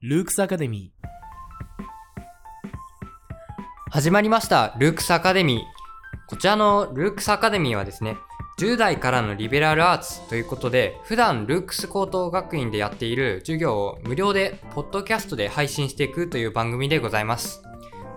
[0.00, 1.02] ルークスアカデミー。
[3.90, 5.60] 始まりました、ルークスアカデミー。
[6.28, 8.18] こちらのルークスアカデミーはですね、
[8.60, 17.64] 10代からのリベラルアーツということで、普段ルークス高等学院でやっている授業を無料で、ポッドキャストで配信していくという番組でございます。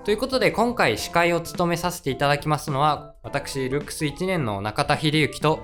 [0.06, 5.60] ということで、今回司会を務めさせていただきますのは、私、ルークス1年の中田秀幸と、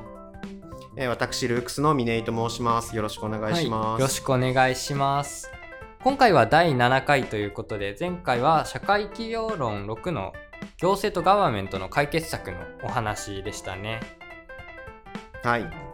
[0.97, 2.95] えー私、ルークスの峰井と申します。
[2.95, 3.87] よろしくお願いします。
[3.89, 5.51] はい、よろしくお願いします。
[6.03, 10.33] 今回は第7回ということで、前回は社会企業論6の
[10.77, 13.99] 行政とガバメントの解決策のお話でしたね。
[15.43, 15.90] はい。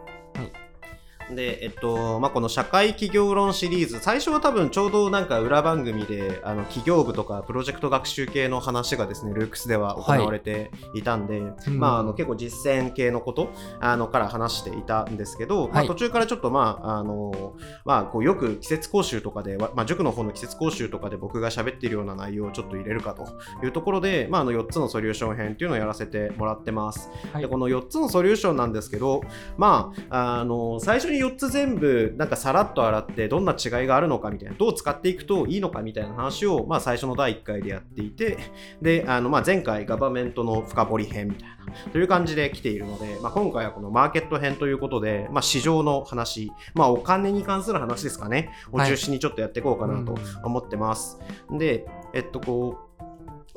[1.34, 11.02] で、えっと、まあ、この社会企業論シリーズ、最初は多分ちょうどなんか裏番組で、あの、企業部とかプロジェクト学習系の話がですね、ルークスでは行われてい。
[11.02, 11.78] たんで、うん。
[11.78, 13.50] まあ、あの、結構実践系のこと、
[13.80, 23.26] あの、から話していたんですけど、まあ、はい途中からちょっとまあ、あの、まあ、こう、よく季節講習とかで、わまあ、塾の方の季節講習とかで僕が喋っているような内容をちょっと入れるかと
[23.64, 27.10] いうところで、まあ、あの、4つのソリューション編っていうのをやらせてもらってます。
[27.32, 27.42] はい。
[27.42, 29.22] でこの4つのソリューションなんですけど、
[29.56, 38.38] まあ、あの最初に4つ全部なんかさらっと洗ってどんな違いがあるのかみたいなどう使っていくといいのかみたいな話を、まあ、最初の第1回でやっていて
[38.82, 41.58] であの、まあ、前回ガバメントの深掘り編みたいな
[41.92, 51.18] という感じで来ているので、まあ、今回はこのマーケット編ということで、まあ、市場の話、まあ、お金に関する話ですかねを中心にちょっとやっていこうかなと思ってます。
[51.50, 52.87] で、えっと、こう、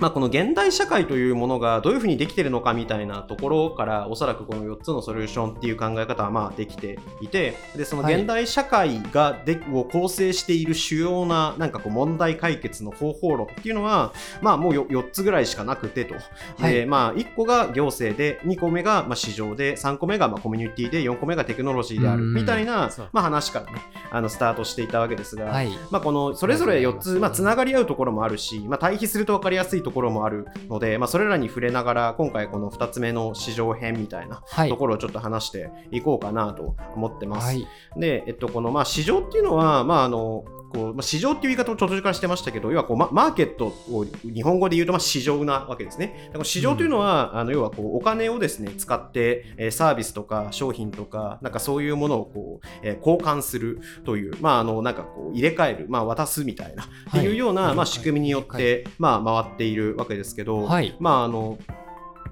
[0.02, 16.16] まあ、この現代社会というものがどういうふうにできているのかみたいなところからおそらくこの4つのソリューションっていう考え方はまあできていてでその現代社会がで、を構成している主要ななんかこう問題解決の方法論っていうのは、まあ、もうよ4つぐらいしかなくてと、
[16.58, 16.74] はい。
[16.74, 22.24] でまあ、1個が行政で2個目がまあ市場で3個目がまあコミュニティで4個目がテクノロジーである。
[22.24, 22.34] うん。
[22.34, 25.70] みたいなまあ、話からねあのスタートしていたわけですが、はい。
[25.92, 34.78] まあ、このそれぞれ4つ、まあ、つながり合うところもあるし、まあ、対比すると分かりやすいところもあるので、まあ、それらに触れながら今回この2つ目の市場編みたいなはいと。
[34.78, 37.46] ころをちょっと話していこうかなと思ってます。
[37.48, 37.68] はい。
[37.98, 40.44] で、えっと、このまあ市場っていうのは、まあ、あの
[40.74, 46.28] こうまあ市場っていう言い方を途中からしてましたけど、要はこうママーケットを日本語で言うとまあ市場なわけですね。
[46.28, 60.96] だから市場というのは、あの要はこうお金をですね使って、えーサービスとか商品とかなんかそういうものをこう、えー交換するという、まああのなんかこう入れ替える、まあ渡すみたいなっていうような、はいまあ仕組みによっはてまあ回っているわけですけど、はい。
[61.00, 61.58] まああの、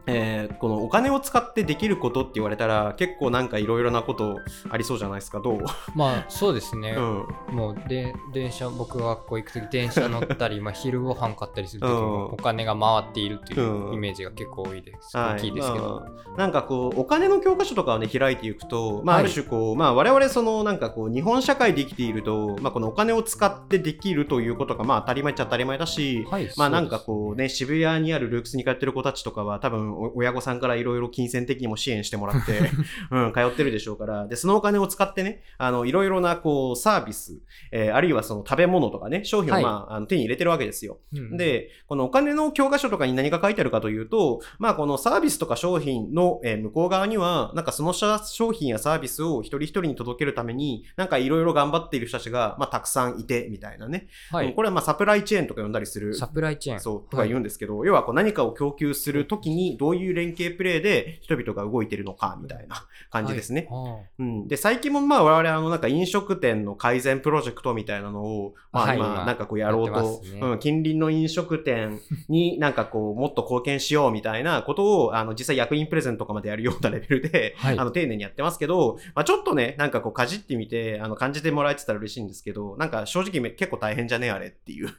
[0.09, 4.40] えーこのお金を使ってできることって言われたら結構なんかいろいろなこと
[4.70, 5.64] ありそうじゃないですかどう、
[5.96, 6.92] まあ、そうですね。
[6.92, 11.96] うん、もうで電車僕が学校行く時電車乗ったり、 まあ、昼ご飯買ったりする時うん。
[11.96, 13.92] もお金が回っているっていうん。
[13.92, 15.36] うイメージが結構多いです、はい。
[15.36, 16.06] 大きいですけど、ま
[16.36, 19.25] あなんかこうお金の教科書とかをね開いていくと、まあ、はい。
[19.25, 32.60] ある種こう、まあ、我々そのなんかこう日本社会で生きていると、まあ、このお金を使ってできるということがまあ当たり前っちゃ当たり前だし、はいまあなんかこうね、渋谷にあるルークスに通ってる子たちとかは多分お親御さんからいろいろ金銭的にも支援してもらって、
[33.12, 37.40] うん、通ってるでしょうから、で、そのお金を使ってね、あの、いろいろなこうサービス、
[37.72, 41.00] えーあるいはその食べ物とかね、商品をはいまあ、あの手に入れてるわけですよ。
[41.14, 54.08] うん、で、このお金の教科書とかに何が書いてあるかというと、まあこのサービスとか商品のえー向こう側には、なんかその商品やサービスを一人一人に届けるために、なんかいろいろ頑張っている人たちが、まあたくさんいて、みたいなね。
[54.31, 56.14] はい、うんこれはまあサプライチェーンとか呼んだりする。
[56.14, 63.68] サプライチェーンそう、とか言うんですけど、要はこう何かを供給するときにどういう連携プレーで人々が動いているのか、みたいな感じですね。
[63.70, 68.98] はうん、で最近もまあ我々あのなんか飲食店の改善プロジェクトみたいなのを、まあ、はい。
[68.98, 70.40] 今今なんかこうやろうと、ますね。
[70.42, 77.80] うん、近隣の飲食店に なんかこうもっと貢献しようみたいなことをあの実際役員プレゼントとかまでやるようなレベルで、はい。
[77.80, 84.90] あの丁寧にやってますけど、まあ、ちょっとねなんかこうかじってみてあの感じてもらえてたら嬉しいんですけどなんか正直め結構大変じゃねえあれっていう。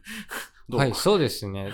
[0.77, 1.73] はい、そうですね。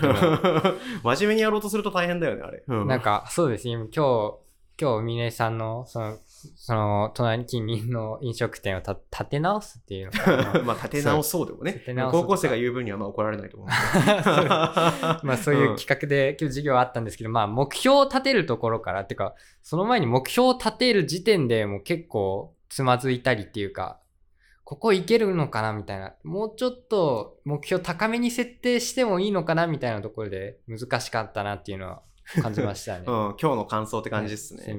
[1.02, 2.62] 真面目にやろうとすると大変だよねあれ。
[2.66, 3.74] うんなんか、そうですね。
[3.74, 4.34] 今日、
[4.78, 6.18] 今日、峰さんの、その、
[6.54, 10.62] その、隣近隣の飲食店をた立て直すっていうの。
[10.64, 13.68] まあ立て直そうでもね高校生が言う分にはまあ怒られないと思う。
[15.26, 23.98] まあそういう企画で今日授業あったんですけど、まあ目標を立てるところから、っていうか、その前に目標を立てる時点でもう結構つまずいたりっていうか、
[24.66, 25.72] ここいけるのかな？
[25.72, 26.16] みたいな。
[26.24, 29.68] もうちょっと目標高めに設定してもいいのかな？
[29.68, 32.02] みたいなところで難しかったなっていうのは
[32.42, 33.04] 感じましたね。
[33.06, 34.76] うん、今日の感想って感じですね。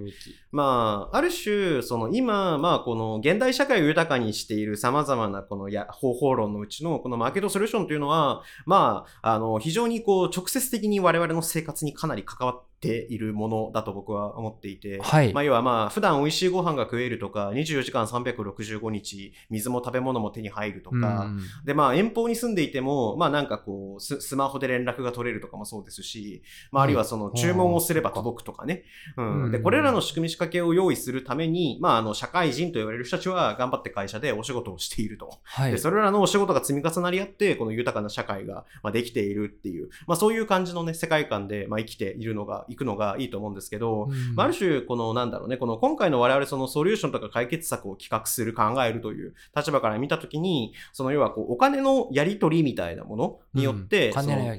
[0.52, 15.34] まあ、ある種、その今、まあ、この現代社会を豊かにしている様々なこのや方法論のうちのこのマーケットソリューションというのは、まあ、あの、非常にこう、直接的に我々の生活にかなり関わっているものだと僕は思っていて、はい。
[15.34, 28.84] まあ、要はまあ普段美味しいご飯が食えるとか24時間365日水も食べ物も手に入るとか、うんでまあ遠方に住んでいてもまあなんかこうススマホで連絡が取れるとかもそうですし、まあ、あるいはその注文をすれば届くとかね、
[29.18, 29.52] うんうん。
[29.52, 35.40] でこれらの仕組み仕掛けを用意するために、まあ、あの社会人と言われる人たちは頑張って会社でお仕事をしていると。
[35.44, 35.72] はい。
[35.72, 44.36] でそれらのお仕事が積み重なり合って、この豊かな社会が、まあ、できているっていう、まあ、そういう感じのね、世界観で、まあ、生きているのが、いくのがいいと思うんですけど、うん。
[44.36, 54.12] まあ、ある種、この、なんだろうね、この今回の我々そのソリューションとか解決策を企画する、考えるという立場から見たときに、その要はこう、お金のやり取りみたいなものによって、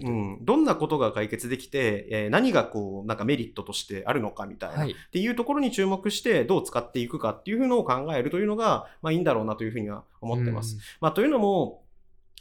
[0.04, 0.44] うん。
[0.44, 4.92] どんなことが解決できて、えー何がこう、なんかメリットとしてあるのかみたいな、はい。
[4.92, 10.78] っていうところに注目して、どう使っていくかっていうのを考えるというのが、まあいいんだろうなというふうには思ってます。
[11.00, 11.82] まあ、というのも、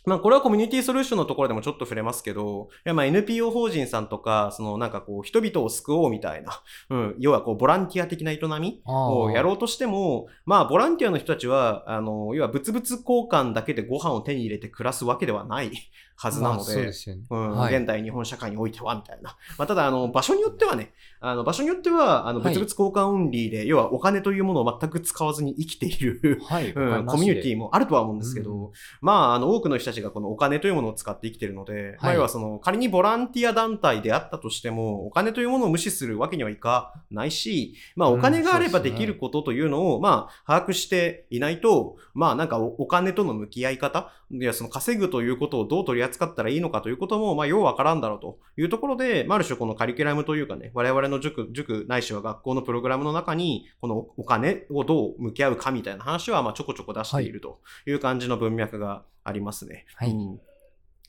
[0.08, 15.72] まあ、これはコミュニティソリューションのところでもちょっと触れますけど、いやまあ NPO 法人さんとか、そのなんかこう、人々を救おうみたいな、うん、要はこう、ボランティア的な営みをやろうとしても、まあ、ボランティアの人たちは、あの、要は物々交換だけでご飯を手に入れて暮らすわけではない
[16.16, 17.26] はずなので、でね。
[17.30, 19.36] うんはい現代日本社会においては、みたいな。
[19.58, 26.72] まあ、ただ、あの、場所によってはね、あの、場所によっては、あの、はい物々交換オンリーで、要はお金というものを全く使わずに生きている、はい。
[26.72, 27.68] うん、コミュニティも。
[27.68, 28.72] もあるとは思うんですけど、うん
[29.02, 59.86] まあ、あの、多くの人たちがこのお金というものを使って生きているので、まあ、はい要はその、仮にボランティア団体であったとしても、お金というものを無視するわけにはいかないし、まあ、お金があればできることというのを、まあ、把握していないと、まあ、なんかおお金との向き合い方、いや、その稼ぐということをどう取り扱ったらいいのかということも、まあ、ようわからんだろうというところで、まあ、ある種このカリキュラムというかね、我々の塾、塾ないしは学校のプログラムの中に、このお金をどう向き合うかみたいな話は、まあ、ちょこちょこ出しているという感じの文脈がありますね。
[59.96, 60.40] はいうん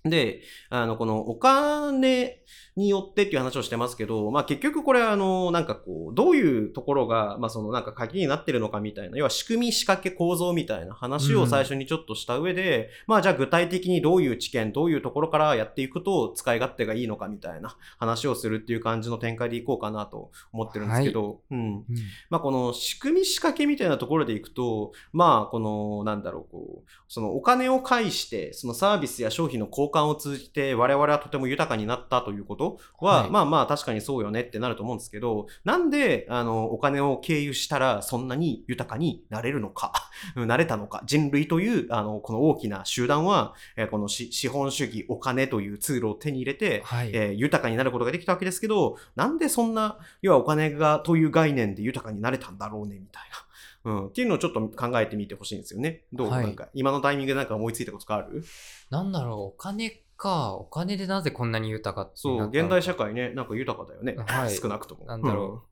[0.05, 2.41] で、あの、このお金
[2.77, 21.59] によってっていう話をしてますけど、まあ結局これあの、なんかこう、どういうところが、まあそのなんか鍵になってるのかみたいな、要は仕組み、仕掛け、構造みたいな話を最初にちょっとした上で、まあじゃあ具体的にどういう知見、どういうところからやっていくと使い勝手がいいのかみたいな話をするっていう感じの展開でいこうかなと思ってるんですけど、うん。
[21.59, 21.85] うん。
[22.31, 39.93] まあ、この仕組み仕掛けみたいなところでいくと、まあ、この、なんだろう、こう、そのお金を介して、そのサービスや商品の交換を通じて、我々はとても豊かになったということは、はいまあまあ、確かにそうよねってなると思うんですけど、なんで、あの、お金を経由したら、そんなに豊かになれるのか、
[40.37, 47.11] うんなれたのか、人類という、あの、この大きな集団は、えーこのし資本主義、お金というツールを手に入れて、はい。
[47.13, 53.48] えー豊かになることができたわけですけど、なんでそんな、要はお金がという概念で豊かになれたんだろうね、みたいな。
[53.89, 54.07] うん。
[54.09, 56.05] っていうのをちょっと考えてみてほしいんですよね。
[56.13, 58.45] どう、はいなんか、今のタイミングでなんか思いついたことがある？
[58.91, 60.55] なんだろう、お金か。
[60.55, 64.17] お金でなぜこんなに豊かってそう、現代社会ね、なんか豊かだよね。
[64.27, 65.07] はい少なくとも。
[65.07, 65.65] なんだろ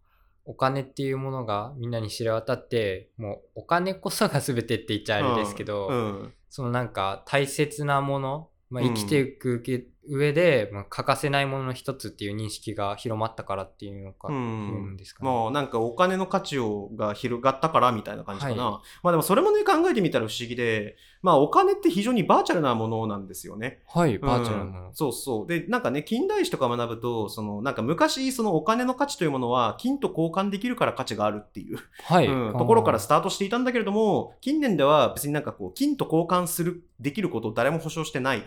[0.44, 5.96] お金っていうものがみんなに知れ渡って、もうお金こそが全てって言っちゃあれですけど、うん。
[5.96, 9.60] うんそのなんか大切なもの、まあ、うん生きていく
[10.08, 15.30] 上で、まあ、欠かせないものの一つっていう認識が広まったからっていうのか、ういうんんですかね。
[15.30, 18.64] まあなんかお金の価値をが広がったからみたいな感じかな。
[18.64, 23.82] はまあでもそれもね考えてみたら不思議で、まあお金って非常にバーチャルなものなんですよね。
[23.86, 24.94] はい、バーチャルなものうん。
[24.94, 25.46] そうそう。
[25.46, 38.42] で、なんかね、近代史とか学ぶと、その、なんか昔、そのお金の価値というものは、金と交換できるから価値があるっていう、はい、うんところからスタートしていたんだけれども、近年では別になんかこう、金と交換する、できることを誰も保証してない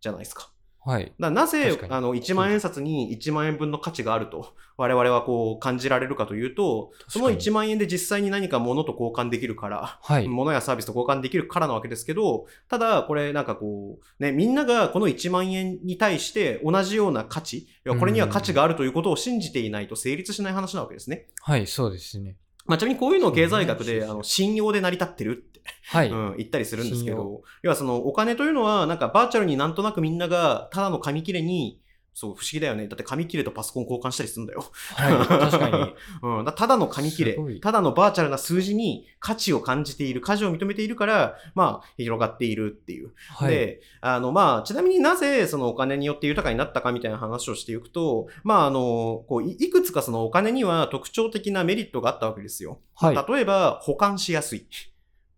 [0.00, 0.50] じゃないですか。
[0.84, 1.12] はい。
[1.18, 10.26] なぜあの1万円札に1万円分の価値があると 我々はこう感じられるかというとその確かに1万円で実際に何か物と交換できるからはい。
[10.26, 21.28] 物やサービスと交換できるからなわけですけどただこれなんかこうねみんながこの1万円に対して同じような価値いやこれには価値があるということを信じていないと成立しない話なわけですね。
[21.42, 22.36] はい、そうですね。
[22.64, 25.44] まあ、ちなみにこういうのを経済学であの信用で成り立ってる
[25.86, 26.10] はい。
[26.10, 31.82] うん、言ったりするんですけ信ど、要はそのお金というのは、なんかバーチャルになんとなくみんながただの紙切れに、
[32.14, 32.88] そう、不思議だよね。
[32.88, 34.64] だって紙切れとパソコン交換したりするんだよ。
[34.96, 35.94] はい、確かに。
[36.22, 43.12] うん、だただの紙切れただのバーチャルな数字に価値を感じている、価値を認めているから、まあ、広がっているっていう。
[43.30, 43.54] はい。
[43.54, 52.80] で、あの、まあ、ちなみになぜそのお金によって豊かになったかみたいな話をしていくと、まあ、あの、こう、いいくつかそのお金には特徴的なメリットがあったわけですよ。
[52.94, 53.32] はい。
[53.32, 54.66] 例えば、保管しやすい。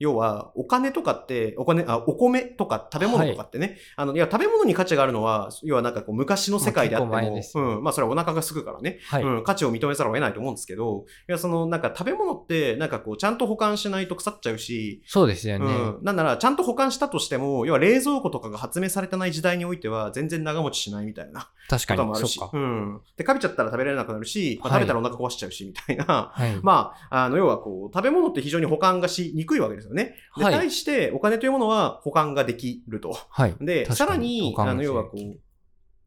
[0.04, 9.22] 要は、お金とかって、お金、あ、お米とか食べ物とかってね、あの、いや、食べ物に価値があるのは、要はなんかこう、昔の世界であっても、うん、まあ、それはお腹がすくからね、はい。
[9.22, 15.64] うん、価値を認めざるを得ないと思うんですけど、いや、その、なんか食べ物って、なんかこう、ちゃんと保管しないと腐っちゃうし、そうですよね。
[15.64, 21.98] うん、なんなら、ちゃんと保管したとしても、要は冷蔵庫とかが発明されてない時代においては、全然長持ちしないみたいな確かに。
[21.98, 22.58] こともあるし、そうか。
[22.58, 23.00] うん。
[23.16, 26.32] で、かびちゃったら食べられなくなるし、まあはい食べたらお腹壊しちゃうし、みたいな。
[26.34, 26.58] はい。
[26.62, 29.93] まあ、あの、要はこう、食べ物って非常に保管がしにくいわけですよね。
[29.94, 33.16] で、はい対して、お金というものは保管ができると。
[33.28, 33.54] はい。
[33.60, 35.38] で、さらに、あの、要はこう、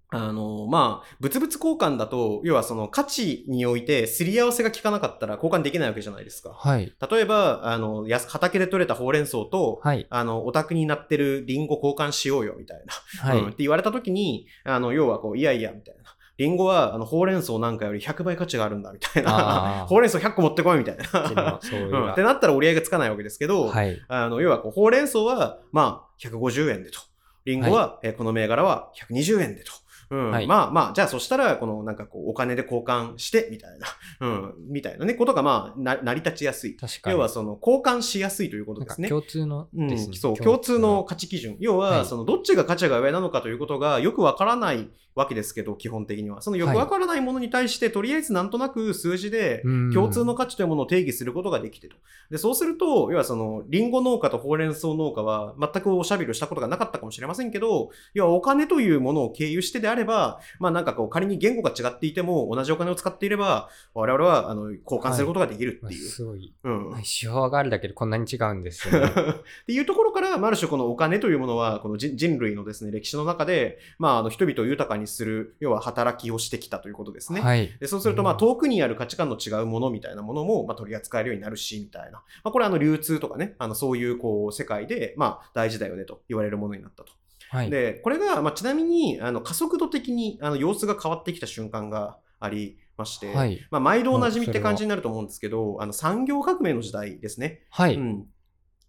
[0.10, 6.51] あの、まあ、物々交換だと、要はその価値において、すり合わせが効かなかったら交換できないわけじゃないですか。
[6.51, 6.94] はい。
[7.12, 10.08] 例えば、あの、畑で採れたほうれん草と、はい。
[10.10, 13.29] あの、お宅になってるリンゴ交換しようよ、みたいな。
[13.29, 13.39] はい。
[13.39, 16.03] うんって言われた時に、あの、要はこう、いやいや、みたいな。
[16.38, 19.84] リンゴは、あの、ほうれん草なんかより100倍価値があるんだ、みたいあな。
[19.84, 21.60] ー ほうれん草100個持ってこい、みたいなは。
[21.62, 24.00] そういううんってなったら折り合いがつかないわけですけど、はい。
[24.08, 27.00] あの、要はこう、ほうれん草は、まあ、150円でと。
[27.46, 29.72] リンゴは、えーこの銘柄は120円でと。
[30.09, 33.87] うんはいまあまあ、じゃあそしたら、このなんかこう、お金で交換して、みたいな、
[34.21, 36.75] うん、みたいなね、ことがまあ、な成り立ちやすい。
[36.75, 37.15] 確かに。
[37.15, 39.09] 要はその、交換しやすいということですね。
[39.09, 39.97] 共通のうん。
[40.13, 41.57] そう、共通の価値基準。
[41.59, 46.41] 要は、はいその、どっちが価値が上なのかということがよくわからないわけですけど、基本的には。
[46.41, 51.97] そのよくわからないものに対して、とりあえずなんとなく数字で、うん共通の価値というものを定義することができてと。
[52.29, 66.09] で、そうすると、要はその、リンゴ農家とほうれん草農家は、全くおしゃべりをしたことがなかったかもしれませんけど、要はお金というものを経由してであれば、まあなんかこう、仮に言語が違っていても、同じお金を使っていれば、我々は、あの、交換することができるっていう。
[66.09, 66.53] すごい。
[66.63, 66.93] うん。
[67.03, 69.07] 手法があるだけでこんなに違うんですよね。
[69.13, 77.41] っていうところから、まあある種このお金というものは、この人人類のですね、歴史の中で、まあ、あの人々を豊かにする、要は働きをしてきたということですね。
[77.41, 77.69] はい。
[77.79, 82.23] でそうすると、まあ、うん遠くにある価値観の違うものみたいなものも、まあ、取り扱えるようになるし、みたいな。
[82.43, 87.11] まあ、これは、あの、流通とかね、あの、そういう、こう、世界で、まあ、大事だよね、と言われるものになったと。
[87.49, 87.69] はい。
[87.69, 93.59] で、これが、まあ、ちなみに、あの、加速度的に、あの、様子が変わってきた瞬間がありまして、はい。
[93.71, 97.61] まあ、毎度おなじみって感じになると思うんですけど、あの、産業革命の時代ですね。
[97.69, 97.95] はい。
[97.95, 98.25] うん。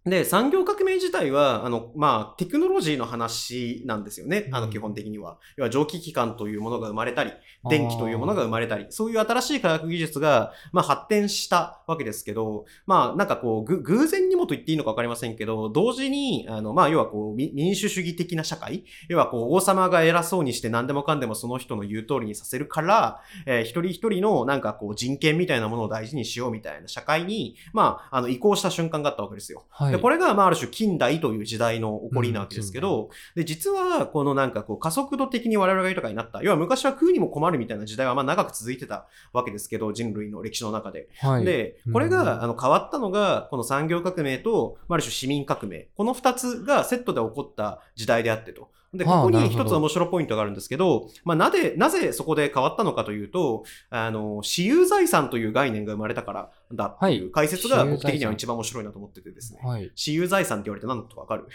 [0.05, 4.47] で、産業革命自体は、あの、まあ、テクノロジーの話なんですよね。
[4.51, 5.39] あの、うん基本的には。
[5.57, 7.31] 要は、蒸気機関というものが生まれたり、
[7.69, 29.65] 電気というものが生まれたり、そういう新しい科学技術が、まあ、発展したわけですけど、まあ、なんかこう、ぐ偶然にもと言っていいのかわかりませんけど、同時に、あの、まあ、要はこう、み民主主義的な社会、要はこう、王様が偉そうにして何でもかんでもその人の言う通りにさせるから、えー一人一人のなんかこう、人権みたいなものを大事にしようみたいな社会に、まあ、あの、移行した瞬間があったわけですよ。
[29.69, 29.88] はい。
[29.91, 36.41] で、これが、まあ、ある種近代という時代の起こりなわけですけど、で、実は、このなんかこう、加速度的に我々が豊かになった。
[36.43, 41.09] 要は昔は食うにも困るみたいな時代は、まあ、長く続いてたわけですけど、人類の歴史の中で。
[41.19, 45.87] はい、で、これうんが、あの、変わったのが、この産業革命と、まあ、ある種市民革命。
[45.95, 48.69] この二つがセットで起こった時代であってと。
[48.93, 59.59] で、はあここに一つ面白いポイントがあるんですけど、まあ、なぜ、なぜそこで変わったのかというと、あの、私有財産という概念が生まれたからだっていう解説がはい僕的には一番面白いなと思っててですね。
[59.63, 59.91] はい。
[59.95, 61.47] 私有財産って言われて何だとわかる？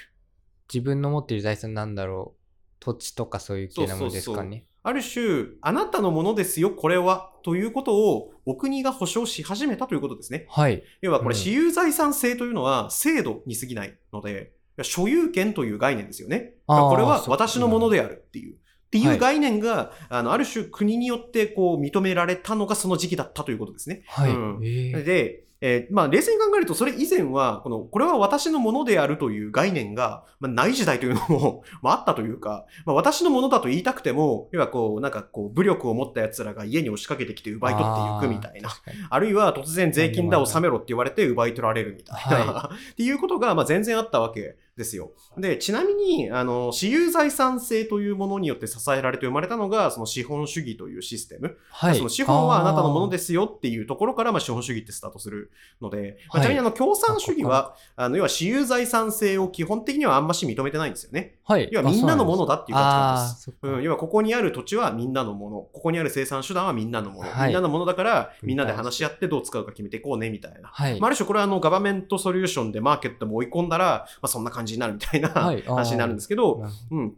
[0.73, 2.41] 自分の持っている財産なんだろう？
[2.81, 4.67] 土地とかそういう系なものですかね？
[4.83, 10.47] ある種、あなたのものですよ、これは、ということをお国が保障し始めたということですね。
[10.51, 10.83] はい。
[11.01, 14.53] 要はこれ、うん私有財産制というのは制度に過ぎないので、
[14.83, 16.57] 所有権という概念ですよね。
[16.67, 18.57] これはそ私のものであるっていう。
[18.95, 24.05] っていう概念が、あの、ある種国によってこう認められたのがその時期だったということですね。
[24.07, 24.31] はい。
[24.31, 24.61] うん。
[24.63, 25.03] えー。
[25.03, 38.69] で、えーまあ、冷静に考えると、それ以前は、この、これは私のものであるという概念が、まあ、ない時代というのも、 まあ、あったというか、まあ、私のものだと言いたくても、要はこう、なんかこう、武力を持った奴らが家に押しかけてきて奪い取っていくみたいな。
[39.11, 45.13] あるいは突然税金だ納めろって言われて奪い取られるみたいな、は っていうことがまあ全然あったわけですよ。
[45.39, 51.57] で、ちなみに、あの、私有財産制というものによって支えられて生まれたのが、その資本主義というシステム。
[51.71, 51.97] はい。
[51.97, 61.37] その資本はあなたのものですよっていうところから、まあ、資本主義ってスタートするので、まあはいちなみにあの共産主義は、あの要は私有財産制を基本的にはあんまし認めてないんですよね。
[61.45, 61.69] はい。
[61.71, 63.43] 要はみんなのものだっていう価値観あです。
[63.43, 63.79] そうなんです。
[63.79, 70.69] うん、要はここにある土地はみんなのもの、ここにある生産手段はみんなのもの、はいみんなのものだからうんみんなで話し合ってどう使うか決めていこうねみたいな。
[70.69, 70.99] はい。
[71.01, 75.29] まあ、ある種これはあのガバメントソリューションでマーケットも追い込んだら、まあ、そんな感じになるみたいな、
[75.67, 77.15] 話になるんですけど、うん。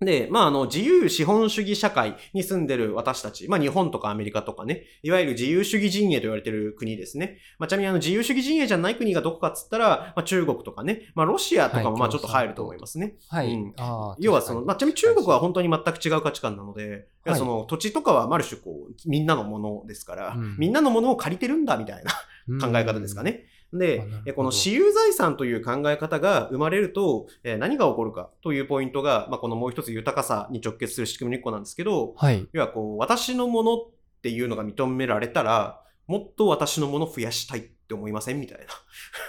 [0.00, 7.38] で、まあ、あの、自由資本主義社会に住んでる私たち、まあ、日本とかアメリカとかね、いわゆる自由主義陣営と言われてる国ですね。
[7.58, 13.14] まあ、ちなみにあの、自由主義陣営じゃない国がどこかっつったら、まあ、中国とかね、まあ、ロシアとかもはいまあ、ちょっと入ると思いますね。
[13.30, 13.54] はい。
[13.54, 13.74] うん
[14.18, 22.12] 要はその、まあ、ちなみに中国は本当に全く違う価値観なので、はいその土地とかはある種こう、みんなのものですから、うんみんなのものを借りてるんだみたいな
[22.48, 23.32] うん考え方ですかね。
[23.32, 32.46] であなるほど、えこの私有財産という考え方が生まれると、えー何が起こるかというポイントが、まあ、このもう一つ豊かさに直結する仕組みの一個なんですけど、はい。
[32.52, 33.90] 要はこう、私のものっ
[34.22, 38.64] ていうのが認められたら、もっと私のものを増やしたいって思いませんみたいな。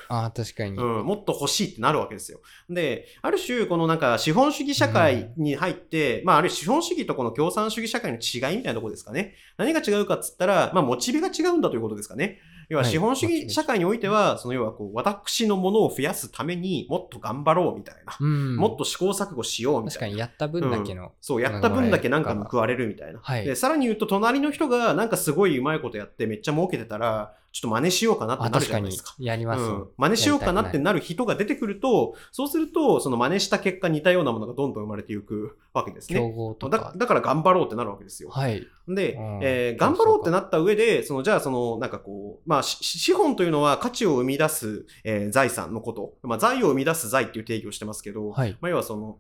[0.10, 0.78] ああ、確かに。
[0.78, 2.40] うん、もっと欲しいってなるわけですよ。
[2.70, 9.36] で、ある種、このなんか資本主義社会に入って、まあ、ある種資本主義とこの共産主義社会の違いみたいなところですかね。
[9.58, 12.40] 何が違うかっつったら、まあ、モチベが違うんだということですかね。
[12.70, 18.18] 要ははい資本主義社会においては、その要はこう、私のものを増やすためにもっと頑張ろうみたいな。
[18.20, 18.56] うん。
[18.58, 20.00] もっと試行錯誤しようみたいな。
[20.00, 21.14] 確かにやった分だけの。
[21.22, 23.20] そう、やった分だけなんか報われるみたいな。
[23.22, 29.16] はいで、さらに言うと、隣の人がなんかすごいうまいことやってめっちゃ儲けてたら、ちょっと真似しようかなってあ、なるじゃないですか。。
[29.18, 29.64] やります。
[29.64, 36.34] うん、真似しようかなってなる人が出てくると、そうすると、その真似した結果似たようなものがどんどん生まれていくわけです競ね。
[36.36, 36.78] 合とか。
[36.78, 38.30] だだから頑張ろうってなるわけですよ。
[38.30, 38.68] はい。
[38.88, 48.56] で、うんえー頑張ろうってなった上で、そのじゃあそのなんかこう、まあし資本というのは価値を生み出す、えー財産のこと、まあ財を生み出す財っていう定義をしてますけど、はい。
[48.62, 49.18] まあ、要はその、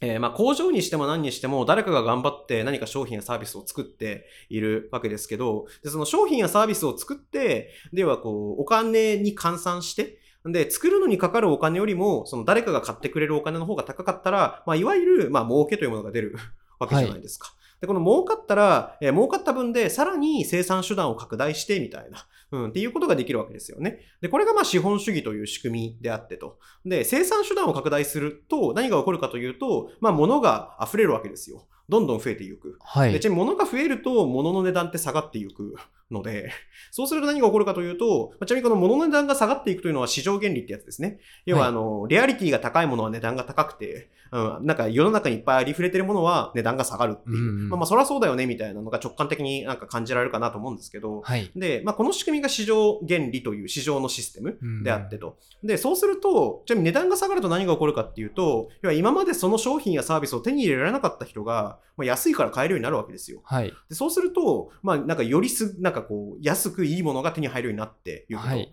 [0.00, 16.36] えーまあ工場にしても何にしても誰かが頑張って何か商品やサービスを作っているわけですけど、でその商品やサービスを作って、ではこう、お金に換算して、で、作るのにかかるお金よりも、その誰かが買ってくれるお金の方が高かったら、まあ、いわゆる、まあ、儲けというものが出る
[16.80, 17.52] わけじゃないですか。
[17.82, 24.00] で、この儲かったら、えー儲かった分で、さらに生産手段を拡大して、みたいな、うん、っていうことができるわけですよね。
[24.20, 26.58] で、これがまあ資本主義という仕組みであってと。
[26.84, 31.66] で、生産手段を拡大すると何が起こるかというと、まあ物が溢れるわけですよ。
[31.90, 32.70] どんどん増えていく。
[32.70, 33.20] で、はい。
[33.20, 35.74] ちなみに物が増えると物の値段って下がっていく
[36.10, 36.50] ので、
[36.90, 41.18] そうすると何が起こるかというと、まあちなみにこの物の値段が下がっていくというのは市場原理ってやつですね。
[41.46, 47.36] 要ははいあの、レアリティが高いものは値段が高くて、うん、なんか世の中にいっぱいありふれてるものは値段が下がるっていう。
[47.36, 51.50] うんうんまあまあそりゃそうだよねみたいなのが直感的になんか感じられるかなと思うんですけど、はい。
[51.56, 55.36] で、まあ、この仕組みが市場原理という市場のシステムであってと。
[55.62, 63.40] で、そうすると、ちなみに値段が下がると何が起こるかっていうと、要は今までその商品やサービスを手に入れられなかった人が、まあ、安いから買えるようになるわけですよ。
[63.44, 63.72] はい。
[63.88, 68.48] でそうすると、まあ、なんかよりす、なんかこう、安くいいものが手に入るようになっていくと。
[68.48, 68.72] はい。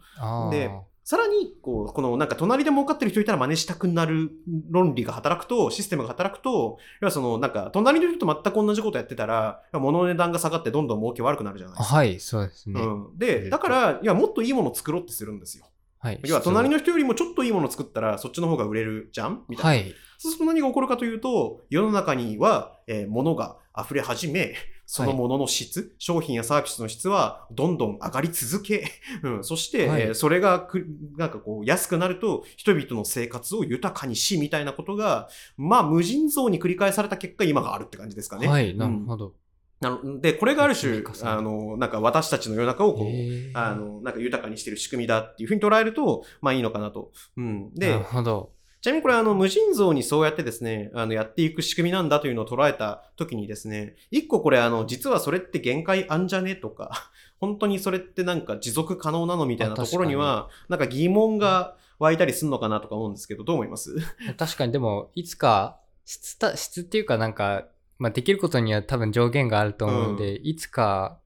[0.51, 0.71] で
[1.07, 4.29] さらに、こう、このなんか隣で儲かってる人いたら真似したくなる
[4.69, 11.95] 論理が働くと、システムが働くと、要はそのなんか隣の人と全く同じことやってたら、物の値段が下がってどんどん儲け悪くなるじゃないですか。
[11.95, 12.81] はい、そうですね。
[12.81, 15.65] うん、で、だから、いや、もっといいものを作ろうってするんですよ。
[15.99, 16.19] はい。
[16.23, 19.43] 要は、隣の人よりもちょっといいものを作ったら、そっちの方が売れるじゃん？
[19.49, 19.69] みたいな。
[19.69, 19.95] はい。
[20.17, 24.55] そうすると何が起こるかというと、世の中には、えー物が溢れ始め、
[24.89, 28.89] そのものの質、商品やサービスの質はどんどん上がり続け、
[29.21, 30.85] うん、そして、はいえーそれがく、
[31.17, 38.47] なんかこう、安くなると、人々の生活を豊かにし、みたいなことが、まあ、無尽蔵に繰り返された結果、今があるって感じですかね。
[38.47, 39.33] はい、うんなるほど。
[39.79, 43.07] なので、これがある種あの、なんか私たちの世の中をこう、
[43.53, 47.11] あの、なんか豊かにしてる仕組みだっていうふうに捉えると、まあいいのかなと。
[47.37, 47.61] うん。
[47.61, 48.51] なるで、ほど。
[48.81, 63.95] ちなみにこれあの、無尽蔵にそうやってですね、あの、やっていく仕組みなんだというのを捉えた時にですね、一個これあの、実はそれって限界あんじゃねとか、 本当にそれってなんか持続可能なのみたいなあところには、なんか疑問が湧いたりするのかなとか思うんですけど、どう思います？
[64.37, 67.67] 確かにでも、いつか、質た、質っていうかなんか、
[67.99, 71.19] まあ、できることには多分上限があると思うので、いつか、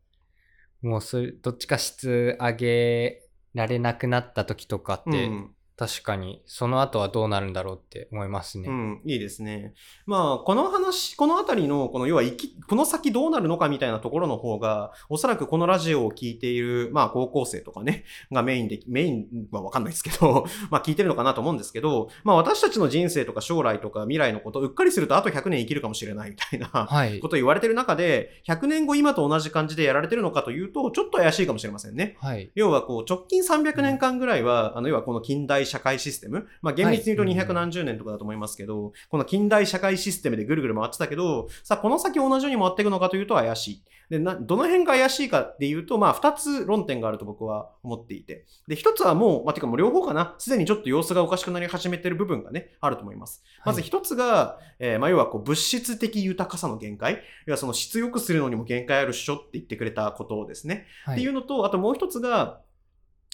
[0.82, 3.22] もうそれ、どっちか質上げ
[3.54, 8.70] られなくなった時とかって、うん確かに、その後はどうなるんだろうって思いますね。
[8.70, 9.74] うん、いいですね。
[10.06, 27.28] まあ、この話、このあたりの、この要は生き、この先どうなるのかみたいなところの方が、おそらくこのラジオを聞いている、まあ、高校生とかね、がメインで、メインはわかんないですけど、 まあ、聞いてるのかなと思うんですけど、まあ、私たちの人生とか将来とか未来のこと、うっかりするとあと100年生きるかもしれないみたいな、はいこ。
[27.28, 32.18] とを言われてる中で、100年後今と同じ感じでやられてるのかというと、ちょっと怪しいかもしれませんね。
[32.22, 32.52] はい。
[32.54, 43.84] 要はこう直近300年間ぐらいは、あの要はこの近代社会システム、まあ厳密に言うとはい200何十年とかだと思いますけど、この近代社会システムでぐるぐる回ってたけど、さあこの先同じように回っていくのかというと怪しい。
[44.12, 48.46] で、な、どの辺が怪しいかっていうと、まあ二つ論点があると僕は思っていて。
[48.68, 53.42] で、一つはもう、まあ、てかもう両方かな、すでにちょっと様子がおかしくなり始めてる部分がね、あると思います。
[53.66, 57.22] まずはい一つが、えーまあ要はこう物質的豊かさの限界。
[57.46, 60.88] 要はその質良くするのにも限界あるっしょって言ってくれたことですね。
[61.06, 62.60] はっていうのと、あともう一つが、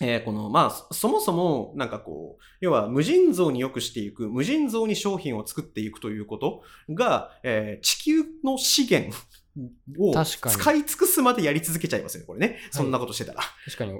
[0.01, 9.15] えーこの、まあ、そそもそも、なんかこう、要は無尽蔵に良くしていく、無尽蔵に商品を作っていくということが、えー地球の資源
[9.97, 12.59] を使い尽くすまでやり続けちゃいますよね、これね。
[12.71, 13.41] そんなことしてたら。
[13.65, 13.99] 確かに、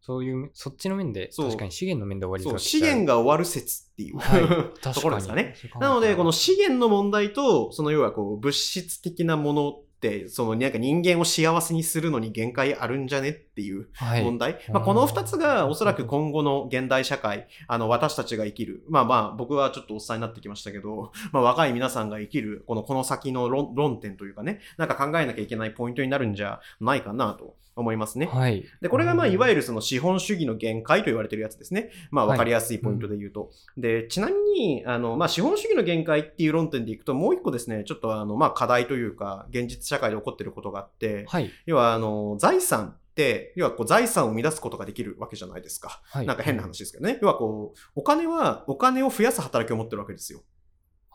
[0.00, 1.46] そういう、そっちの面で、そう。
[1.46, 4.42] 確かに資源の面で終わりそう、が資源が終わる説っていう、はい。
[4.94, 5.54] ところですかね。
[5.56, 9.80] そう考えたらなので、この資源の問題と、その要はこう、物質的なもの
[10.28, 14.24] そのなんか人間を幸せにするのに限界あるんじゃねっっていうはい。
[14.24, 14.58] 問題。
[14.72, 28.26] まあ、この2つがおそらく今後の現代社会、あの、私たちが生きる、まあまあ、僕はちょっとおっさんになってきましたけど、 まあ、若い皆さんが生きる、この、この先の論論点というかね、なんか考えなきゃいけないポイントになるんじゃないかなと思いますね。
[28.26, 28.64] はい。
[28.80, 31.90] で、これがまあ、いわゆゆるその資本主義の限界と言われてるやつですね。
[32.10, 33.50] まあ、はいわかりやすいポイントで言うと。
[33.76, 41.50] で、ちなみに、あの、まあ、資本主義の限界っていう論点でいくと、もう一個ですね、ちょっとあの、まあ、課題というか、現実社会で起こってることがあって、はい。
[41.66, 46.00] 要は、あの、財産って、要はこう財産を生み出すことができるわけじゃないですか。
[46.04, 46.26] はい。
[46.26, 47.18] なんか変な話ですけどね。
[47.20, 50.40] 要はこう、お金は、お金を増やす働きを持ってるわけですよ。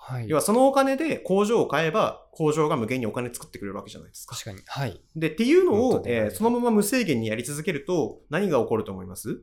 [0.10, 0.30] はい。
[0.30, 4.36] 要はそのお金で工場を買えば、工場が無限にお金作ってくれるわけじゃないですか。
[4.36, 4.62] 確かに。
[4.66, 5.02] はい。
[5.18, 9.42] で、っていうのを、えーそのまま無制限にやり続けると、何が起こると思います？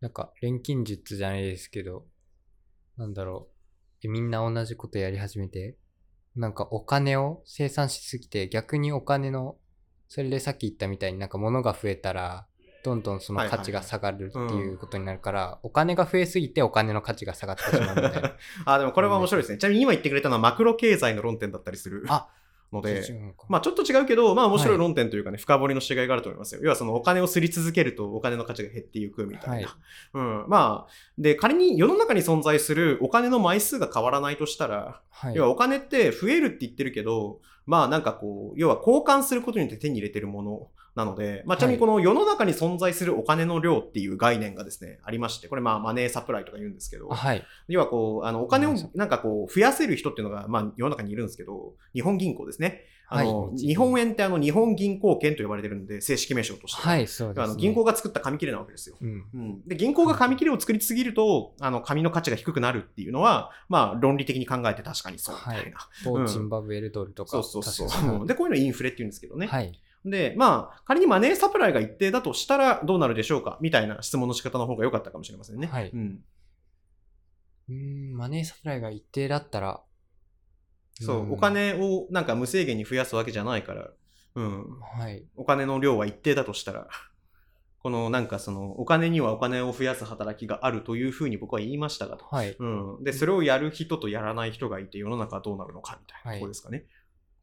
[0.00, 2.06] なんか、錬金術じゃないですけど、
[2.96, 3.50] なんだろ
[4.02, 4.06] う。
[4.06, 5.76] えみんな同じことやり始めて、
[6.34, 9.58] なんかお金を生産しすぎて、逆にお金の、
[10.08, 12.46] それでさっき言ったみたいになんか物が増えたら、
[12.82, 18.36] どんどんその価値が下がるってはいうことになるから、お金が増えすぎてお金の価値が下がってしまうみたいな。
[18.64, 19.58] あ、でもこれは面白いですね。
[19.58, 22.28] ちなみに今言ってくれたのはマクロ経済の論点だったりするあ
[22.72, 23.02] ので、
[23.48, 26.60] まあちょっと違うけど、まあ面白い論点というかね、深掘りの違いがあると思いますよ。
[26.62, 29.68] 要はそのお金をすり続けるとお金の価値が減っていくみたいな。
[29.68, 29.76] はい
[30.14, 30.44] うん。
[30.48, 35.34] まあ、で、仮に世の中に存在するお金の枚数が変わらないとしたら、はい。
[35.34, 47.44] 要はお金って増えるって言ってるけど、まあなんかこう、要は交換することによって手に入れてるものなので、まあちなみにこの世の中に存在するお金の量っていう概念がですね、ありまして、これまあマネーサプライとか言うんですけどあ、はい。
[47.68, 52.84] 要はこう、あの、お金をなんかこう、増やせる人っていうのが、まあ世の中にいるんですけど、日本銀行ですね。
[53.12, 56.80] あの、はい日本円ってあの、日本銀行券と呼ばれてるんで、正式名称として。
[56.80, 57.44] はい、そうです、ね。
[57.44, 58.96] あの銀行が作った紙切れなわけですよ。
[59.00, 59.24] うん。
[59.34, 65.78] うん、で銀行が紙切れを作りすぎると、あの紙の価値が低くなるっていうのは、まあ論理的に考えて確かにそうみたいな。
[66.04, 67.30] 某ジンバブエルドルとか。
[67.30, 69.48] そうそうそうで、こういうのインフレって言うんですけどね。
[69.48, 69.72] はい。
[70.04, 73.58] で、まあ、仮にマネーサプライが一定だとしたらどうなるでしょうか？
[73.60, 75.66] みたいな質問の仕方の方が良かったかもしれませんね。
[75.66, 75.90] はい。
[75.90, 76.20] うん、
[77.68, 77.74] うー
[78.12, 79.82] ん、マネーサプライが一定だったら、
[81.00, 81.32] そう、ん。
[81.32, 83.90] お金をなんか無制限に増やすわけじゃないから、
[84.36, 85.24] うん、はい。
[85.36, 86.88] お金の量は一定だとしたら、
[87.82, 92.26] このなんかそのお金にはお金を増やす働きがあるというふうに僕は言いましたがと。
[92.26, 92.54] はい。
[92.58, 92.66] う
[93.00, 96.38] ん、で、それをやる人とやらない人がいて世の中はどうなるのかみたいなはい。
[96.38, 96.86] ところですかね。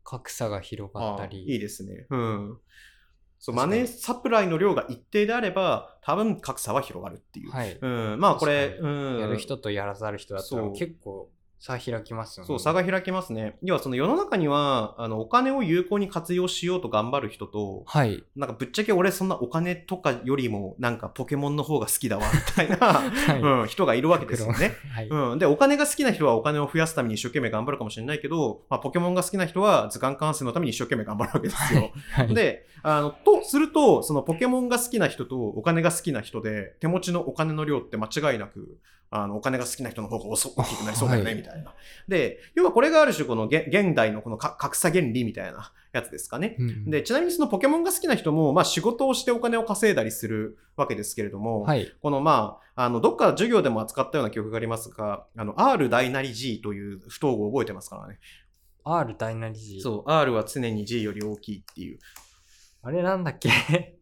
[0.08, 1.44] 格差が広がったり。
[1.44, 2.08] いいですね。
[2.10, 2.58] うん。
[3.40, 7.52] そう、マネーサプライの量が一定であれば、多分格差は広がるっていう。
[7.52, 7.78] はい。
[7.82, 9.20] うん、まあこれ、確うん。
[9.20, 12.48] やる人とやらざる人だったらそう結構差開きますよね。
[12.48, 13.58] そう、差が開きますね。
[13.64, 18.24] 要はその世の中には、あの、お金を有効に活用しようと頑張る人と、はい。
[18.36, 24.74] なんかぶっちゃけ俺そんなお金とかよりも、なんかポケモンの方が好きだわ、 みたいな、はいうん、人がいるわけですよね。
[24.94, 25.08] はい。
[25.08, 25.40] うん。
[25.40, 31.92] で、お金が好きな人はお金を増やすために一生懸命頑張るかもしれないけど、まあ、ポケモンが好きな人は図鑑完成のために一生懸命頑張るわけですよ。
[32.14, 32.34] はい。
[32.36, 38.78] で、あの、とすると、そのポケモンが好きな人とお金が好きな人で、手持ちのお金の量って間違いなく、
[39.10, 41.74] あの、お金が好きな人の方が遅大きくなりそうだよね、はいみたいな。
[42.08, 46.56] で、要はこれがある種この現現代のこのか格差原理みたいなやつですかね。
[46.60, 51.92] うんで、ちなみにそのポケモンが好きな人も、まあ仕事をしてお金を稼いだりするわけですけれども、はい。
[52.02, 58.20] このまあ、あの、どっか授業でも扱ったような記憶がありますが、あの、R 大なり G という不等号を覚えてますからね。
[58.84, 59.82] R 大なり G。
[59.82, 62.00] そう、R は常に G より大きいっていう。
[62.84, 63.50] あれなんだっけ？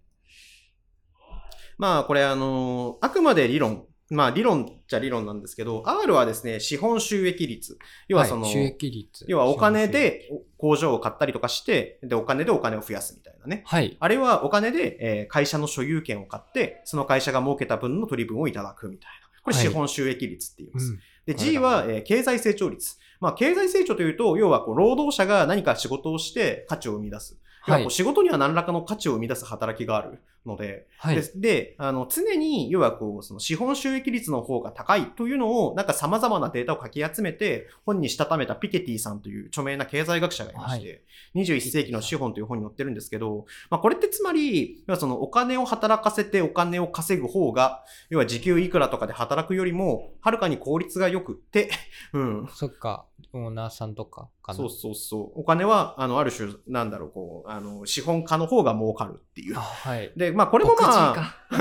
[1.77, 3.85] まあ、これあの、あくまで理論。
[4.09, 7.79] まあ、理論っちゃ理論なんですけど、R はですね、資本収益率。
[8.07, 9.25] 要はその、い収益率。
[9.27, 13.63] 要はお金で工場を買ったりとかして、で、お金でお金を増やすみたいなね。
[13.65, 13.97] はい。
[13.99, 19.27] あるいはお金で、えー会社の所有権を買って、その会社が儲けた分の取り分をいただくみたいな。
[19.43, 20.91] これはい資本収益率って言います。
[20.91, 22.97] うんで、はい G は、えー経済成長率。
[23.19, 27.39] まあ、経済成長というと、要はこう労働者が何か仕事をして価値を生み出す。
[27.67, 27.89] 要ははい。
[27.89, 31.15] 仕事には何らかの価値を生み出す働きがあるので、はい。
[31.15, 41.03] でであの常に、要はこう、その資本収益率の方が高いというのを、なんか様々なデータをかき集めて、本にしたためたピケティさんという著名な経済学者がいまして、
[41.35, 51.69] 21世紀の資本という本に載ってるんですけど、まあ、これってつまり、要はそのお金を働かせてお金を稼ぐ方が、要は時給いくらとかで働くよりも、はるかに効率が良くって、
[52.13, 52.49] うん。
[52.53, 53.05] そっか。
[53.33, 54.29] オーナーさんとか。
[54.53, 55.39] そうそうそう。
[55.41, 59.61] お金は、あの、ある種、なんだろう、こう、あの、資本家の方が儲かるっていうあ。
[59.61, 60.11] はい。
[60.15, 61.35] で、まあ、これもまあ、か。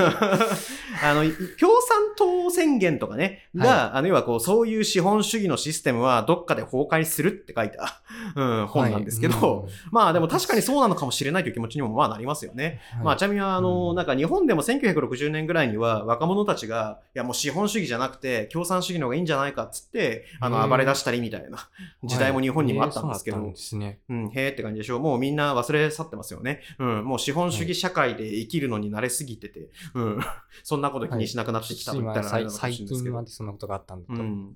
[1.03, 8.01] あの、共産党宣言とかね、が、あの、要はこう、そういう資本主義のシステムはどっかで崩壊するって書いた、
[8.35, 12.81] うん、本なんですけど、はいまあでも確かにそうなのかもしれないという気持ちにもまあなりますよね。
[12.99, 21.69] うんまあちなみにあの、うんなんか日本でも1960年ぐらいには若者たちが、いやもう資本主義じゃなくて共産主義の方がいいんじゃないかっつって、あの、うん暴れ出したりみたいな
[22.03, 23.99] 時代も日本にのもあったんですけど、うんですね。
[24.09, 24.99] うん、へーって感じでしょ。
[24.99, 26.61] もうみんな忘れ去ってますよね。
[26.79, 30.19] うん、もう資本主義社会で生きるのに慣れすぎてて、うん、
[30.63, 33.23] そんなこと気にしなくなってきたと言ったらあれなのかもし最れないですけど近ま。
[33.23, 34.21] でそんなことがあったんだと。
[34.21, 34.55] うん、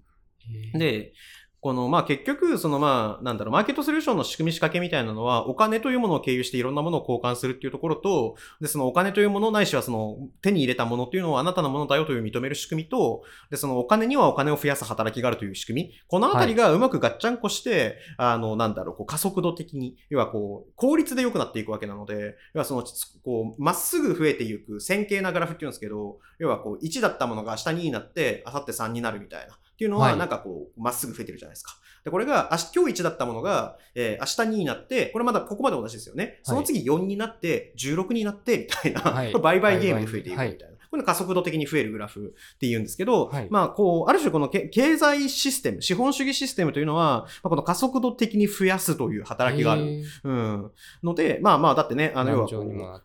[0.74, 1.14] で、
[1.62, 15.92] この、まあ結局、そのまあ、なんだろう、マーケットソリューションの仕組み仕掛けみたいなのは、お金というものを経由していろんなものを交換するっていうところと、で、そのお金というものないしはその手に入れたものっていうのはあなたのものだよという認める仕組みと、で、そのお金にはお金を増やす働きがあるという仕組み。
[16.08, 22.84] このあたりがうまくガッチャンコして、あの、なんだろう、こう加速度的に、要はこう、効率で良くなっていくわけなので、要はその、
[23.24, 29.58] こう、まっすぐ増えていく線形なグラフっていうんですけど、要はこう、1だったものが明日2になって、明後日3になるみたいな。
[29.80, 31.72] っていうのは、はいなんかこう、まっすぐ増えてるじゃないですか。
[32.04, 36.42] で、これが、明日今日1だったものが、えー明日2になって、これまだここまで同じですよね。
[36.44, 40.66] その次4になって、16になって、みたいな、はい 売買ゲームで増えていくみたいな。
[40.66, 50.02] はいこれ加速度的に増えるグラフって言うんですけど、はいまあ、こう、ある種このけ経済システム、資本主義システムというのは、まあ、この加速度的に増やすという働きがある。
[50.24, 50.72] うん。
[51.04, 53.04] ので、まあまあ、だってね、あの、要は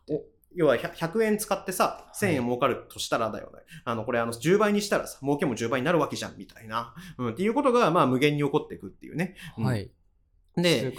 [0.55, 3.61] 要は 100, 100円使ってさ、1000円儲かるとしたらだよね。
[3.85, 6.95] あの、これあの、10倍にしたらさ、儲けも10倍になるわけじゃん、みたいな。
[7.19, 7.31] うん。
[7.31, 9.35] っていうことが、まあ、無限に起こっていくっていうね。
[9.59, 9.91] うんはい。
[10.57, 10.93] で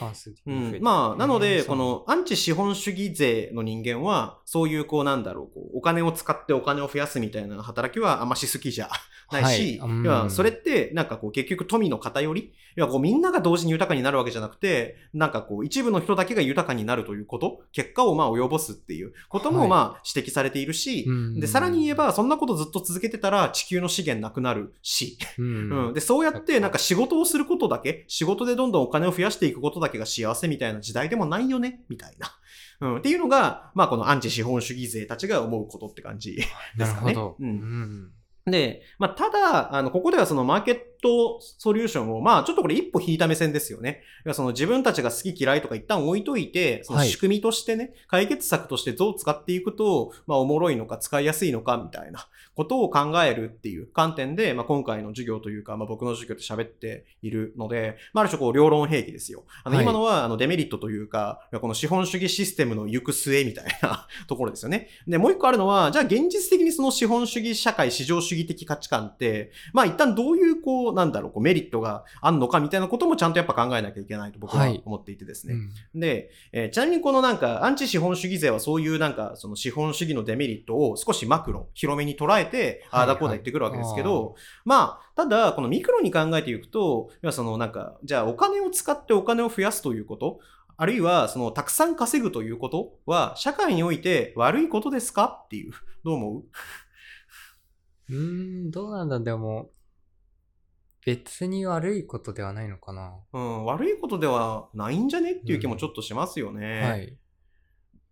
[0.46, 8.89] うん、まあ、なのへで、ーこ、のアンチ資本主義税の人間は、そういう、こう、なんだろう、こうお金を使ってお金を増やすみたいな働きはあんまし好きじゃ
[9.32, 9.91] ないし、はい。
[9.91, 10.04] うん。
[10.04, 21.39] 要はそれって、なんかこう、結局富の偏り要はこう、みんなが同時に豊かになるわけじゃなくて、なんかこう、一部の人だけが豊かになるということ、結果をまあ及ぼすっていうこともはいまあ指摘されているし、うん。
[21.39, 25.88] で、さらに言えば、そんなことずっと続けてたら地球の資源なくなるし、うん。
[25.88, 25.94] うん。
[25.94, 32.32] で、そうやって、なんか仕事をすることだけ、仕事でどんどんお金を増やしていくことだけが幸せみたいな時代でもないよね、みたいな。
[32.82, 32.98] うん。
[32.98, 36.38] っていうのが、まあ、このアンチ資本主義勢たちが思うことって感じ。
[36.76, 37.36] なるほど。
[37.40, 38.12] うんん
[38.46, 44.04] で、まあ、ただ、あの、ここではそのマーケットソリューションを、まあ、ちょっとこれ一歩引いた目線ですよね。
[44.34, 59.44] その自分たちが好き嫌いとか一旦置いといて、そのはい仕組みとしてね、解決策としてどう使っていくと、まあ、おもろいのか使いやすいのかみたいなことを考えるっていう観点で、まあ、今回の授業というか、まあ、僕の授業で喋っているので、まあ、ある種こう、両論兵器ですよ。
[59.63, 64.89] あの、はい今のは、あの、デメリットというか、この資本主義システムの行く末みたいな ところですよね。
[65.08, 75.54] で、もう一個あるのは、じゃあ現実的にその資本主義社会、市場主義的価値観って、まあ一旦どういう、こう、なんだろう、こうメリットがあんのかみたいなこともちゃんとやっぱ考えなきゃいけないと僕ははい思っていてですね。
[75.54, 90.40] うんで、えーちなみにこのなんか、アンチ資本主義税はそういうなんか、その資本主義のデメリットを少しマクロ、広めに捉えて、ああだこうだ言ってくるわけですけど、まあ、ただ、このミクロに考えていくと、要はそのなんか、じゃあお金を使ってお金を増やすということ、
[90.78, 95.72] あるいは、その、たくさん稼ぐということは、社会において悪いことですかっていう、
[96.04, 96.44] どう思う？
[98.10, 99.70] うーん、どうなんだ、でも、
[101.06, 103.16] 別に悪いことではないのかな。
[103.32, 106.82] うん、悪いことではないんじゃねっていう気もちょっとしますよね。
[106.82, 107.16] はい。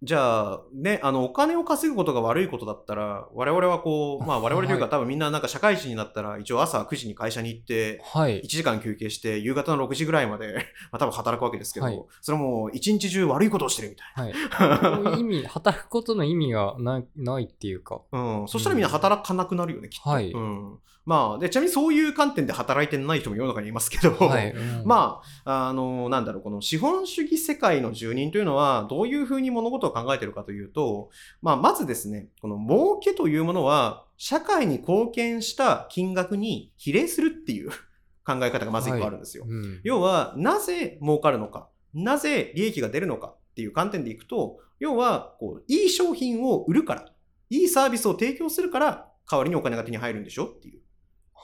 [0.03, 8.47] じゃあ、ね、あの、お金を稼ぐことが悪いことだったら、我々はこう、まあ我々というか、はい多分みんななんか社会人になったら、一応朝9時に会社に行って、はい1。
[8.47, 10.55] 時間休憩して、夕方の6時ぐらいまで、
[10.91, 15.03] まあ多分働くわけですけど、はいそれはもう一日中悪いことをしてるみたいはい。
[15.03, 15.17] な。
[15.17, 18.01] 意味、 働くことの意味がないないっていうか。
[18.11, 20.09] うん、そしたらみんな働かなくなるよね、きっと。
[20.09, 20.79] はいうん。
[21.05, 24.51] まあ、で、ちなみにそういう観点で働いてない人も世の中にいますけど、はい。
[24.51, 31.09] うん まあ、あの、なんだろう、この資本主義世界の住人というのは、どういうふうに物事を考えているかというと、
[31.41, 37.69] まあ、まずですね、この儲けというものは、社会に貢献した金額に比例するっていう
[38.25, 39.45] 考え方がまず一個あるんですよ。
[39.45, 47.05] うん要は、なぜ儲かるのか、なぜ利益が出るのかっていう観点でいくと、要は、こう、いい商品を売るから、
[47.49, 50.82] いいサービスを提供するから、代わりにお金が手に入るんでしょっていう。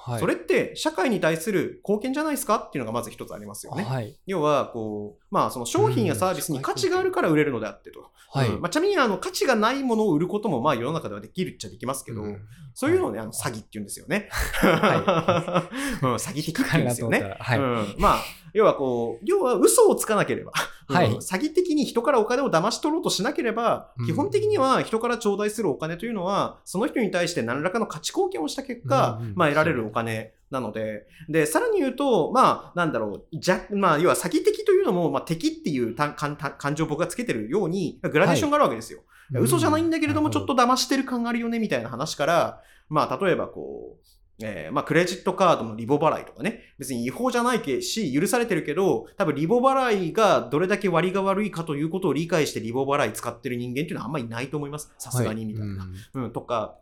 [0.01, 0.19] はい。
[0.19, 3.83] それって社会に対する貢献じゃないですかっていうのがまず一つありますよね。
[3.83, 4.17] はい。
[4.25, 8.09] 要は、こう、まあ、その商品やサービスに価値があるから売れるのであってと。
[8.31, 8.49] はい。
[8.49, 12.41] うんまあ、ちなみに、あの、価値がないものを売ることも、まあ、世の中ではできるっちゃできますけど、うん
[12.75, 14.29] そういうのをね、あの、詐欺って言うんですよね。
[14.31, 15.69] は
[16.01, 17.35] うん、詐欺的って言うんですよね。
[17.38, 17.59] はい。
[17.59, 21.12] うん、まあ、要はこう、要は嘘をつかなければ、うんはい。
[21.17, 24.06] 詐欺的に人からお金を騙し取ろうとしなければ、うん。
[24.06, 39.02] 基本的には人から頂戴するお金というのは、その人に対して何らかの価値貢献をした結果、まあ得られるお金なので、で、さらに言うと、まあ、なんだろう、じゃ、まあ、要は詐欺的というのも、まあ、敵っていうた感感情を僕がつけてるように、グラデーションがあるわけですよ。
[39.32, 39.36] い。
[39.36, 44.08] や嘘じゃないんだけれども、ちょっと騙してる感があるよね、みたいな話から、まあ、例えばこう、
[44.41, 54.93] えーまあ、クレジットカードのリボ払いとかね、別に違法じゃないけし、許されてるけど、多分リボ払いがどれだけ割が悪いかということを理解してリボ払い使ってる人間っていうのはあんまりいないと思います。
[54.97, 55.88] さすがにみたいな。
[56.13, 56.78] うんうん、とか、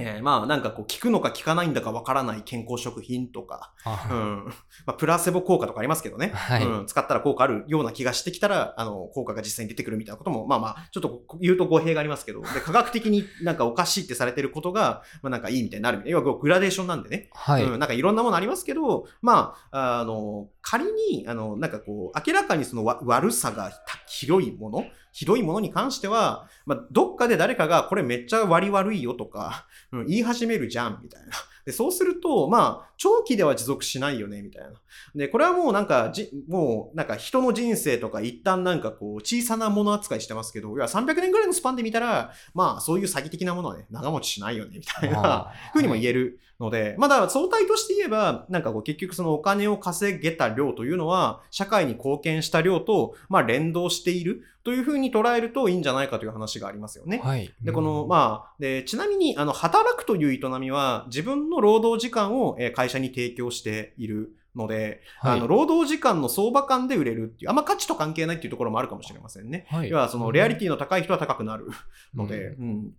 [0.00, 4.44] えーまあなんかこう効くのか効かないんだかわからない健康食品とか、うあん。
[4.86, 6.64] まあ、プラセボ効果とかありますけどね、はい。
[6.64, 12.40] うん、使ったら効果あるような気がしてきたらあの効果が実際に出てくるみたいなこともまあまあちょっと言うと語弊がありますけど。
[12.40, 16.18] で科学的になんかおかしいってされてることが、まあ、なんかいいみたいになるみたいな。
[16.18, 17.64] 要はグラデーションなんでね、はい。
[17.64, 23.70] うん、なんかいろんなものありますけど、まあ、あの、仮に、あの、なんかこう、明らかにそのわ悪さが
[24.06, 31.28] 広いもの、ひどいものに関しては、まあ、どっかで誰かがこれめっちゃ割悪いよとか、 うん、言い始めるじゃん、みたいな。
[31.64, 34.70] で、そうすると、まあ、長期では持続しないよね、みたいな。
[35.14, 45.22] で、これはもうなんか、じ、もう、なんか人の人生とか一旦なんかこう、小さなもの扱いしてますけど、いや、300年ぐらいのスパンで見たら、まあ、そういう詐欺的なものはね、長持ちしないよね、みたいな。
[45.24, 57.20] あふうにも言えるので、まあだ相対として言えば、なんかこう結局そのお金を稼げた量というのは、社会に貢献した量と、まあ連動しているというふうに捉えるといいんじゃないかという話がありますよね。
[57.24, 57.50] はい。
[57.62, 69.66] で、この、あ、まあ、で、ちなみに、あの、働くという営みは、自分の労働時間をえー会社に提供しているので、はいあの、労働時間の相場感で売れるっていう、あんま価値と関係ないっていうところもあるかもしれませんね。
[69.68, 71.68] はい要は、その、レアリティの高い人は高くなる
[72.14, 72.92] ので、うん。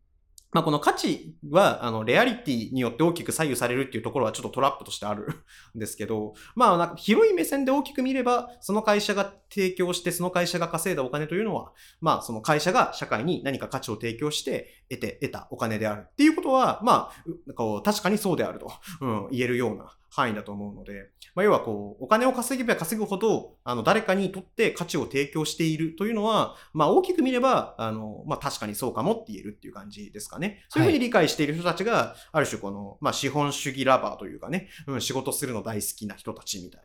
[0.53, 5.27] まあ、この価値は、あの、レアリティによって大きく左右されるっていうところはちょっとトラップとしてある
[5.75, 17.11] ん ですけど、まあ、なんか広い目線で大きく見れば、その会社が提供して、その会社が稼いだお金というのは、まあ、その会社が社会に何か価値を提供して得て、得たお金であるっていうことは、ま
[17.49, 30.65] あ、こう確かにそうであると、うん、言えるような範囲だと思うので、まあ、要はこう、お金を稼げば稼ぐほど、あの、誰かにとって価値を提供しているというのは、まあ、大きく見れば、あの、まあ、確かにそうかもって言えるっていう感じですかね。
[30.67, 36.81] そういうふうに理解している人たちが、ある種この、まあ、資本主義ラバーというかね、うん、仕事するの大好きな人たちみたい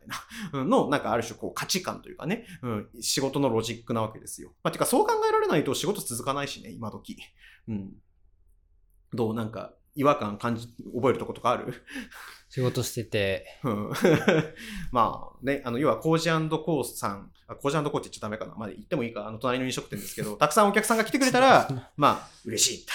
[0.53, 4.53] な、うんの、なんかある種こう価値観というかね、うん、仕事のロジックなわけですよ。
[4.63, 7.17] まあ、てかそう考えられないと仕事続かないしね、今時。
[7.67, 7.91] うん。
[9.13, 9.33] どう？
[9.33, 11.73] なんか、違和感感じ、覚えるとことかある？
[12.57, 13.91] 仕事してて、うん
[14.91, 18.55] まあね、あの、要はコージコーさん、あコージコーって言っちゃダメかな。
[18.57, 22.85] まあ言ってもいいか、あの、隣の飲食店ですけど、 たくさんお客さんが来てくれたら、まあ、嬉しいみ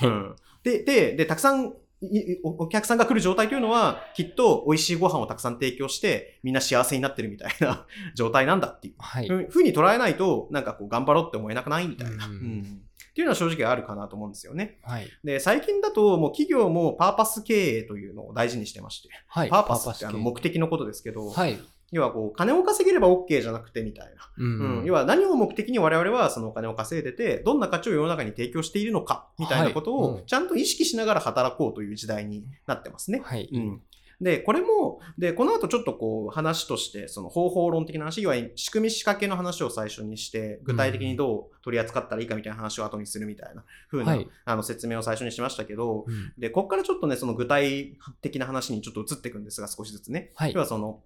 [0.00, 0.16] たいな。
[0.16, 0.36] うん。
[0.64, 8.94] で、で、で、たくさん、いおお客さんが来る状態というのは、きっと美味しいご飯をたくさん提供して、みんな幸せになってるみたいな 状態なんだっていう。
[8.98, 9.28] はい。
[9.28, 12.26] ふふうに捉えないと、なんかこう、頑張ろうって思えなくないみたいな。
[12.26, 12.82] ううんん。
[13.14, 14.80] っていうのは正直あるかなと思うんですよね。
[14.82, 15.06] はい。
[15.22, 19.08] で、最近だと、もう企業もパーパス経営というのを大事にしてまして。
[19.28, 19.48] はい。
[19.48, 21.56] パーパスってあの系目的のことですけど、はい。
[21.92, 24.28] 要はこう、金を稼げれば OK じゃなくてみたいな。
[24.36, 33.22] うんうん要は何を目的に我々はそのお金を稼いでて、どんな価値を世の中に提供しているのか、みたいなことをちゃんと意識しながら働こうという時代になってますね。
[33.24, 33.48] はい。
[33.52, 33.82] うん。
[34.20, 44.28] で、これも、で、この後ちょっとこう話として、その方法論的な話、いわゆる仕組み仕掛けの話を最初にして、具体的にどう取り扱ったらいいかみたいな話を後にするみたいな風な、はい。
[44.44, 46.32] あの説明を最初にしましたけど、うん。
[46.38, 50.32] で、ここからちょっとね、その具体的な話にちょっと移っていくんですが、少しずつね。
[50.34, 50.52] はい。
[50.52, 51.02] 要はその、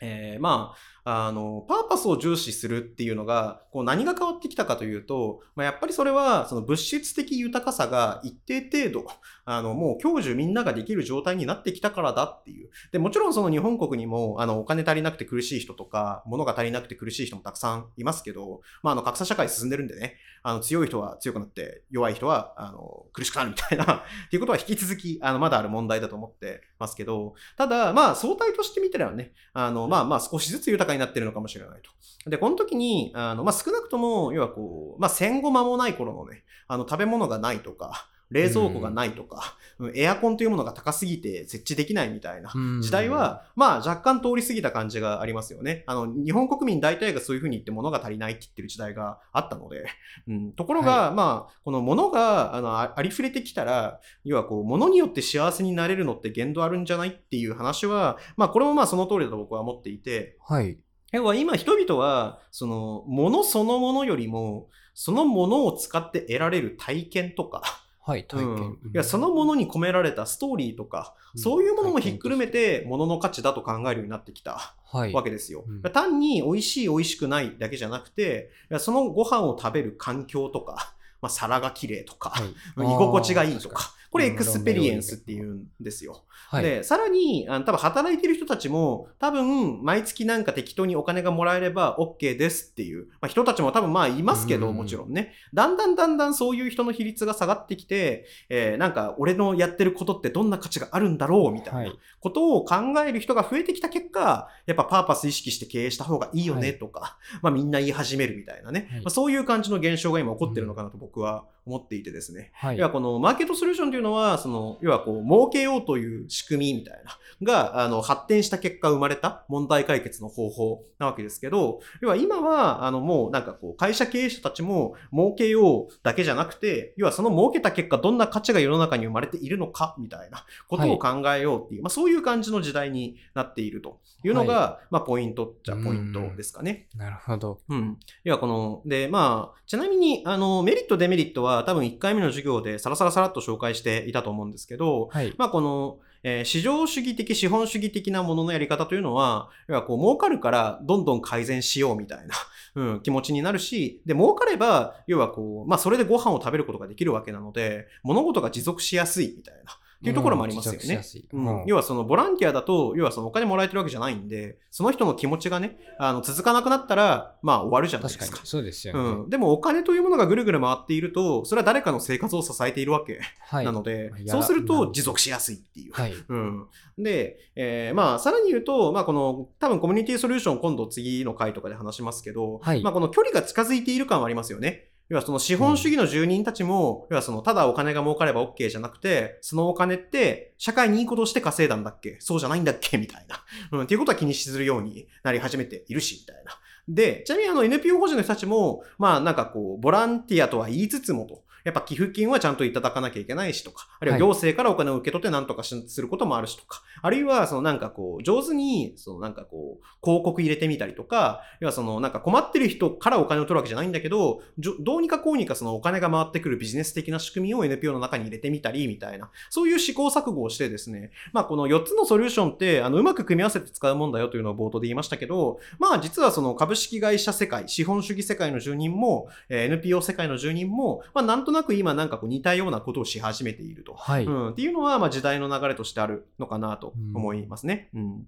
[0.00, 9.06] えーまあ、あの、パーパスを重視するっていうのが、こう何が変わってきたかというと、まあ、やっぱりそれは、その物質的豊かさが一定程度、
[9.44, 12.70] あの、もう享受みんなができる状態になってきたからだっていう。
[12.90, 23.84] で、もちろんその日本国にも、あの、お金足りなくて苦しい人とか、物が足りなくて苦しい人もたくさんいますけど、まあ、あの、格差社会進んでるんでね、あの、強い人は強くなって、弱い人は、あの、苦しくなるみたいな、
[24.26, 31.80] っていうことは引き続き、あの、まだある問題だと思ってますけど、ただ、まあ、相対として見てればね、あの、まあまあ、少しずつ豊かになってるのかもしれない
[32.24, 32.30] と。
[32.30, 45.82] で、この時に、あの、まあ、少なくとも、要はこう、まあ、戦後間もない頃のね、あの、食べ物がないとか、冷蔵庫がないとか、うんエアコンというものが高すぎて設置できないみたいなうん時代は、まあ若干通り過ぎた感じがありますよね。
[45.88, 49.86] あの、日本国民大体がそういうふうに言って物が足りないって言ってる時代があったので、
[50.28, 60.78] うん、ところが、まあ、この物が、あの、あありふれてきたら、要はこう、物によって幸せになれるのって限度あるんじゃないっていう話は、まあこれもまあその通りだと僕は思っていて、はい。
[61.14, 67.62] 要は今人々は、その、物そのものよりも、そのものを使って得られる体験とか、
[68.00, 68.24] はい。
[68.24, 68.46] 体験。
[68.46, 75.12] うんいやそのものに込められたストーリーとか、うんそういうものもひっくるめて、物の価値だと考えるようになってきたはい。
[75.12, 75.64] わけですよ。
[75.66, 82.92] うん単に美味しい美味しくないだけじゃなくて、そのご飯を食べる環境とか、まあ、皿が綺麗とか、はい。
[82.92, 86.22] 居心地がいいとか、これ experience っていうんですよ。
[86.30, 86.62] はい。
[86.62, 95.32] で、さらに、あの多分働いてる人たちも、多分、毎月なんか適当にお金がもらえれば OK ですっていう、まあ、人たちも多分まあいますけど、うんもちろんね。
[95.52, 101.80] だんだんだんだんそういう人の比率が下がってきて、えーなんか俺のやってることってどんな価値があるんだろうみたいな。
[101.80, 101.98] はい。
[102.20, 112.50] ことを考える人が増えてきた結果、やっぱ purpose 意識して経営した方がいいよねはいとか、まあみんな言い始めるみたいなね、はいまあ、そういう感じの現象が今起こってるのかなと僕は思っていてですね。
[112.54, 136.88] はいいや、この market solution というのは、その、要はこう、儲けようという仕組みみたいな、が、あの、発展した結果生まれた問題解決の方法なわけですけど、要は今は、あの、もうなんかこう、会社経営者たちも儲けようだけじゃなくて、要はその儲けた結果、どんな価値が世の中に生まれているのか、みたいなことを考えようっていう、まあそういう感じの時代になっているというのが、まあポイントっちゃポイントですかね。
[136.96, 137.60] なるほど。
[137.68, 137.98] うん。
[138.24, 145.34] 要はこの、で、まあ、ちなみに、あの、メリット、デメリットは多分1回目の授業でサラサラサラっと紹介していたと思うんですけど、はい。
[145.38, 152.34] まあこの、えー市場主義的、資本主義的なもののやり方というのは、要はこう、儲かるからどんどん改善しようみたいな、
[152.74, 161.02] うん、気持ちになるし、で、儲かれば、要はこう、まあそれでご飯を食べることができるわけなので、物事が持続しやすいみたいな、っていうところもありますよね。
[161.32, 168.24] うん要はそのボランティアだと、要はそのお金もらえてるわけじゃないんで、その人の気持ちがね、あの続かなくなったら、まあ終わるじゃないですか。
[168.26, 168.48] 確かに。
[168.48, 169.00] そうですよね。
[169.00, 173.64] うん、でもお金というものがぐるぐる回っていると、それは誰かの生活を支えているわけはい。
[173.64, 175.92] なので、そうすると持続しやすいっていう。
[175.92, 176.14] はい。
[176.28, 176.66] うん、
[176.98, 184.90] で、えーまあ、さらに言うと、まあ、この、多分コミュニティソリューション今度次の回とかで話しますけど、はいまあ、この距離が近づいている感はありますよね。
[185.10, 192.16] 要はその資本主義の住人たちも、要はそのただお金が儲かれば OK じゃなくて、そのお金って社会にいいことをして稼いだんだっけ？
[192.20, 192.96] そうじゃないんだっけ？
[192.96, 193.44] みたいな。
[193.78, 193.84] うん。
[193.84, 196.58] っていうことは気にしするようになり始めているし、みたいな。
[196.88, 204.20] で、ちなみにあの NPO 法人の人たちも、まあなんかこう、ボランティアとは言いつつもと、やっぱ寄付金はちゃんといただかなきゃいけないしとか、あるいははい。
[204.20, 233.94] 行政からお金を受け取って何とかしすることもあるしとか、あるいはそのなんかこう、上手に、そのなんかこう、広告入れてみたりとか、要はそのなんか困ってる人からお金を取るわけじゃないんだけど、どうにかこうにかそのお金が回ってくるビジネス的な仕組みを NPO の中に入れてみたりみたいな、そういう試行錯誤をしてですね、まあこの4つのソリューションって、あの、うまく組み合わせて使うもんだよというのを冒頭で言いましたけど、まあ実はその株式会社世界、資本主義世界の住人も、えー NPO 世界の住人も、まあなんとなく今なんかこう似たようなことをし始めていると。
[233.94, 234.24] はい。
[234.24, 237.88] うん、っていうのは、まあ、時代の流れとしてあるのかなと思いますね。
[237.94, 238.26] うん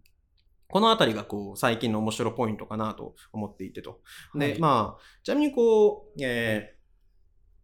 [0.68, 4.00] このあたりがこう最近の面白いポイントかなと思っていてと。
[4.34, 6.75] で、はいまあ、ちなみにこう、えー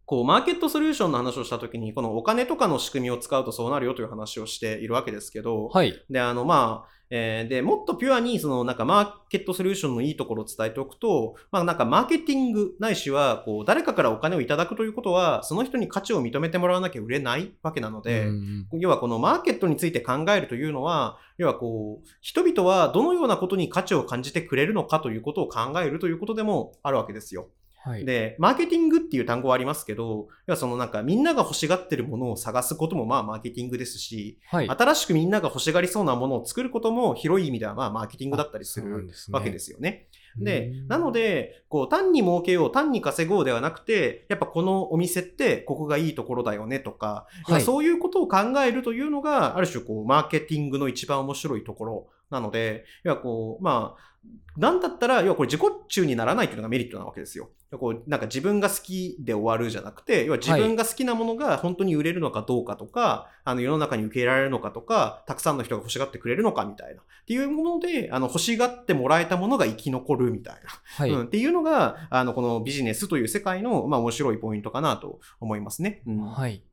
[0.05, 5.93] こう、マーケットソリューションの話をしたときに、このお金とかの仕組みを使うとそうなるよという話をしているわけですけど、はい。
[6.09, 27.47] で、あの、まあ、えーで、もっとピュアに、その、なんか、マーケットソリューションのいいところを伝えておくと、まあ、なんか、マーケティングないしは、こう、誰かからお金をいただくということは、その人に価値を認めてもらわなきゃ売れないわけなので、うん要はこのマーケットについて考えるというのは、要はこう、人々はどのようなことに価値を感じてくれるのかということを考えるということでもあるわけですよ。
[27.85, 28.05] はい。
[28.05, 34.69] で、マーケティングっていう単語はありますけど、要はそのなんかみんなが欲しがってるものを探すこともまあマーケティングですし、はい。
[34.69, 40.07] 新しくみんなが欲しがりそうなものを作ることも広い意味ではまあマーケティングだったりするわけですよね。
[40.37, 54.12] でうん、なので、こう、単に儲けよう、単に稼ごうではなくて、やっぱこのお店ってここがいいところだよねとか、はいそういうことを考えるというのが、ある種こう、マーケティングの一番面白いところなので、要はこう、まあ、
[54.55, 57.49] なんだったら、要はこれ自己中にならないというのがメリットなわけですよ。
[57.71, 67.01] こう、なんか自分が好きで終わるじゃなくて、要は自分が好きなものが本当に売れるのかどうかとか、あの世の中に受け入れられるのかとか、たくさんの人が欲しがってくれるのかみたいな。
[67.01, 70.59] っていうもので、あの、欲しがってもらえたものが生き残るみたいな。
[70.85, 71.09] はい。
[71.09, 76.03] うん、っていうのが、あの、このビジネスという世界の、まあ、面白いポイントかなと思いますね。
[76.05, 76.21] うん。
[76.21, 76.63] はい。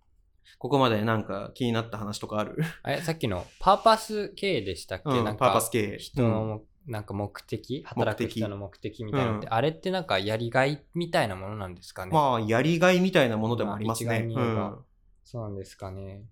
[0.58, 2.56] ここまでなんか気になった話とかある？
[2.82, 5.98] あれ、さっきのパーパス経営でしたっけ、うんなんかパーパス、経営。
[5.98, 7.84] 人のも、なんか目的？
[7.86, 14.28] 働く人の目的みたいなのって、うんあれってなんかやりがいみたいなものなんですかね、まあ、やりがいみたいなものでもありますね。
[14.34, 14.78] まあうん
[15.24, 16.24] そうなんですかね。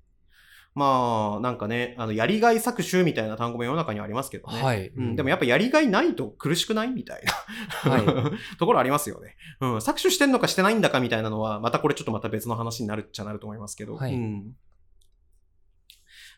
[0.74, 4.62] まあ、なんかね、あの、やりがい搾取みたいな単語も世の中にはありますけどね。
[4.62, 4.88] はい。
[4.88, 9.36] うん、でもやっぱやりがいないと苦しくないみたいな、は ところありますよね。
[9.60, 9.76] うん。
[9.76, 13.96] 搾取してんのかしてないんだかみたいなのは、またこれちょっとまた別の話になるっちゃなると思いますけど。
[13.96, 14.56] はいうん。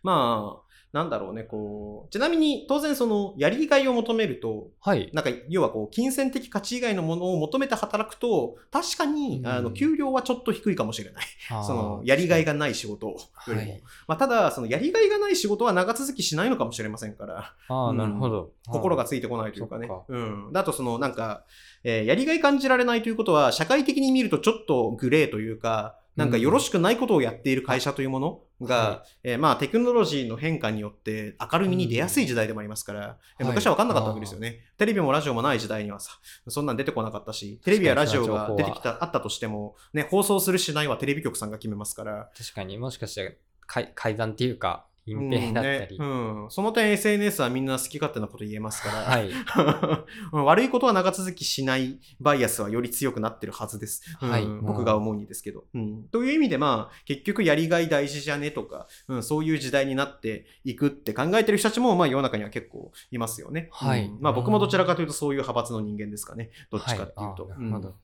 [0.03, 5.09] まあ、なんだろうね、こう、ちなみに当然その、やりがいを求めると、はい。
[5.13, 11.25] なんか、要はこう、金銭的価値以外のものを求めて働くと、確かに、うんあの、給料はちょっと低いかもしれない。
[11.51, 13.17] あーその、やりがいがない仕事よ
[13.47, 13.59] りも。
[13.59, 13.83] はい。
[14.09, 17.55] まあ、ただ、その、やりがいがない仕事は長続きしないのかもしれませんから。
[17.69, 18.51] ああ、うんなるほど。
[18.69, 19.89] 心がついてこないというかね。
[20.09, 20.53] うん。
[20.53, 21.45] だとそのなんか、
[21.85, 34.61] えーやりがい感じられないということは、社会的に見るとちょっとグレーというか、なんかよろしくないことをやっている会社というものが、はえーまあテクノロジーの変化によって明るみに出やすい時代でもありますから、うん昔は分かんなかったわけですよね。
[34.77, 36.13] テレビもラジオもない時代にはさ、
[36.49, 42.79] そんなん出てこなかったし、テレビやラジオが出てきた、あったとしても、ね、放送するしないはテレビ局さんが決めますから、確かに。
[42.79, 45.97] もしかして改改ざんっていうか、隠蔽だったり。
[45.97, 49.31] うんねうんその点 SNS はみんな好き勝手なこと言えますから、はい。
[50.33, 54.03] うん悪いことは長続きしないバイアスはより強くなってるはずです。
[54.21, 56.05] うんはい僕が思うにですけど、うん。
[56.05, 63.69] という意味でまあ結局やりがい大事じゃねとか、うん、そういう時代になっていくって考えてる人たちもまあ世の中には結構いますよね。
[63.73, 66.51] はいうんまあ僕もどちらかというとそういう派閥の人間ですかね。
[66.71, 67.47] どっちかっていうと。
[67.47, 67.95] はいあなるほどうん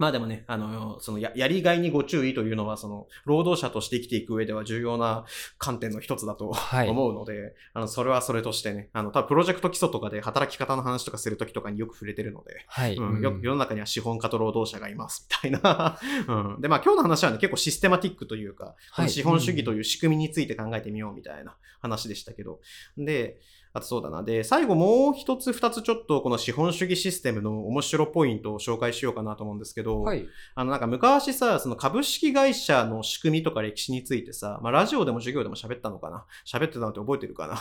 [0.00, 5.26] まあでもね、あの、そのややりがいにご注意というのは、その、労働者として生きていく上では重要な
[5.58, 12.96] 観点の一つだとはい思うので、あの、それはそれとしてね、あの、多分プロジェクト基礎とかで働き方の話とかするときとかによく触れてるので、はい。
[12.96, 15.98] うんよ世の中には資本家と労働者がいます、みたいな。
[16.56, 22.60] うん、で、まあ今日の話はね、結構システマティックというか、この資本主義という仕組みについて考えてみようみたいな話でしたけど。
[22.96, 23.38] で、
[23.72, 24.24] あとそうだな。
[24.24, 30.26] で、最後もう一つ二つちょっとこの資本主義システムの面白ポイントを紹介しようかなと思うんですけど、はい。
[30.56, 36.26] あのなんか昔さ、その株式会社の仕組みとか歴史についてさ、まあラジオでも授業でも喋ったのかな？
[36.44, 37.58] 喋ってたのって覚えてるかな？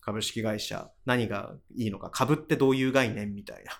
[0.00, 3.34] 株式会社、何がいいのか、株ってどういう概念？
[3.34, 3.70] みたいな。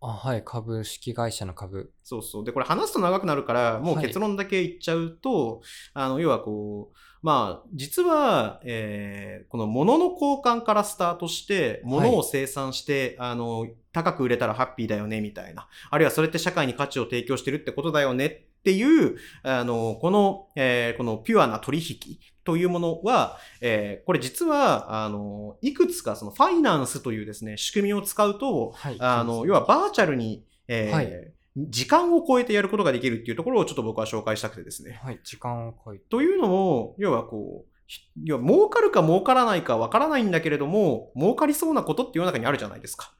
[0.00, 0.44] あ、はい。
[0.44, 1.92] 株式会社の株。
[2.02, 2.44] そうそう。
[2.44, 5.62] で、これ話すと長くなるから、もうはい結論だけ言っちゃうと、
[5.94, 15.68] あの、要はこう、まあ、実は、えーこの物の交換からスタートして、物を生産して、あの、高く売れたらハッピーだよね、みたいな。
[15.90, 28.96] あるいはそれって社会に価値を提供してるってことだよねっていう、あの、この、えーこのピュアな取引というものは、えーこれ実は、あの、いくつかそのファイナンスというですね、仕組みを使うと、はい。
[28.98, 35.00] あの、要はバーチャルに、えーはい時間を超えてやることができるっていうところをちょっと僕は紹介したくてですね。
[35.02, 35.20] はい。
[35.24, 36.04] 時間を超えて。
[36.10, 43.14] というのも、要はこう、ひ要は儲かるか儲からないかわからないんだけれども、儲かりそうなことって世の中にあるじゃないですか。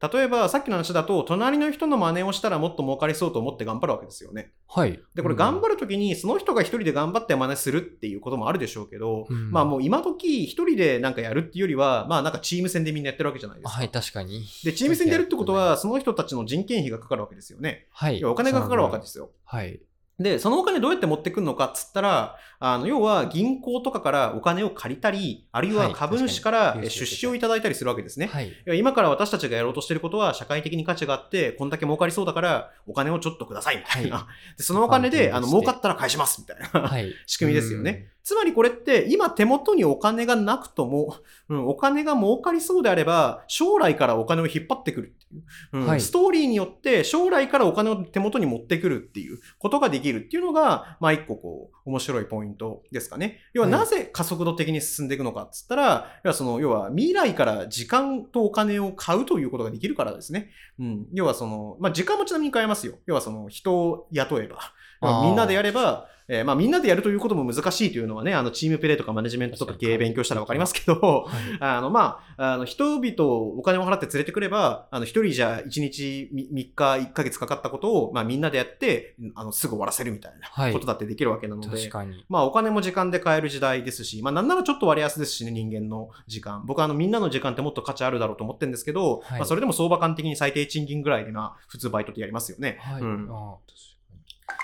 [0.00, 4.52] 例えば、さっきの話だと、隣の人の真似をしたらもっと儲かりそうと思って頑張るわけですよね。
[4.68, 5.00] はい。
[5.16, 13.76] で、これ頑張るときに、その人が一人で頑張って真似するっていうこともあるでしょうけど、うんまあもう今時一人でなんかやるっていうよりは、まあなんかチーム戦でみんなやってるわけじゃないですか。
[13.76, 14.44] はい、確かに。
[14.64, 17.86] で、チーム戦でやるってことは、その人たちの人件費がかかるわけですよね。
[17.90, 18.24] はい。
[18.24, 19.30] お金がかかるわけですよ。
[19.44, 19.80] はい。
[20.18, 28.26] で、そのお金どうやって持ってくるのかっつったら、あの、要は銀行とかからお金を借りたり、あるいははい株主から出資をいただいたりするわけですね。
[28.26, 28.52] はい。
[28.74, 34.16] 今から私たちがやろうとしてることは社会的に価値があって、こんだけ儲かりそうだから、お金をちょっとくださいみたいな。
[34.16, 36.88] はでそのお金で、あの、儲かったら返しますみたいな。
[36.88, 37.14] はい。
[37.26, 38.08] 仕組みですよね。
[38.28, 41.16] つまりこれって、今手元にお金がなくとも、
[41.48, 45.42] うん、お金が儲かりそうであれば、将来からお金を引っ張ってくるっていう。
[45.72, 53.40] うんはいストーリーによって、将来からお金を手元に持ってくるっていうことができるっていうのが、まあ一個こう、面白いポイントですかね。
[53.54, 60.50] 要ははいなぜ加速度的に進んでいくのかっつったら、要はその、要は未来から時間とお金を買うということができるからですね。
[60.78, 61.06] うん。
[61.14, 62.98] 要はその、まあ時間もちなみに買えますよ。
[63.06, 64.58] 要はその、人を雇えば。
[65.00, 70.94] みんなでやれば、えーまあみんなでやるということも難しいというのはね、あのチームプレーとかマネジメントとか経営勉強したらわかりますけど、
[71.26, 71.58] はい。
[71.60, 82.24] あのまあ、あの人々をお金を払って連れてくれば、あの一人じゃ1日3日1ヶ月かかったことを、まあみんなでやって、あのすぐ終わらせるみたいはないことだってできるわけなので、確かに。
[82.28, 86.62] まあお金も時間で買える時代ですし、まあなんならちょっと割安ですしね、人間の時間。
[86.66, 92.78] 僕はあのみんなの時間ってもっと価値あるだろうと思ってるんですけど、はいまあそれでも相場感的に最低賃金ぐらいでまあ普通バイトってやりますよね。
[92.80, 93.02] はい。
[93.02, 93.56] うんあ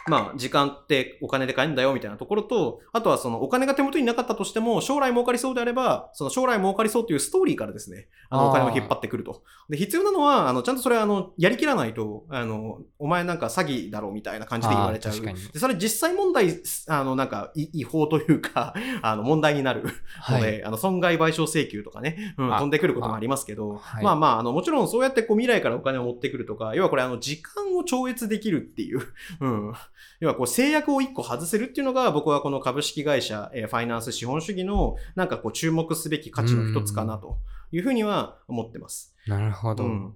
[0.06, 9.42] まあ、時間ってお金で買えるんだよみたいなところと、あとはそのお金が手元になかったとしても、将来儲かりそうであれば、その将来儲かりそうというストーリーからですね、あのお金を引っ張ってくると。
[9.70, 15.20] で、必要なのは、あの、ちゃんとそれはあの、やりきらないと、あの、お前なんか詐欺だろみたいな感じで言われちゃう。
[15.20, 19.84] で、それ実際問題、あの、なんか、い違法というか、 あの、問題になる
[20.20, 20.40] はい。
[20.40, 29.00] ので、あの、損害賠償請求とかね、うん、あ飛んでくることもありますけど、はいまあまあ、あの、もちろんそうやってこう未来からお金を持ってくるとか、要はこれあの、時間を超越できるっていう、
[29.40, 29.72] うん。
[30.20, 37.38] 要はこう制約を一個外せるっていうのが僕はこの株式会社、えーファイナンス資本主義のなんかこう注目すべき価値の一つかなと
[37.72, 39.14] いうふうには思ってます。
[39.26, 39.84] なるほど。
[39.84, 40.14] うん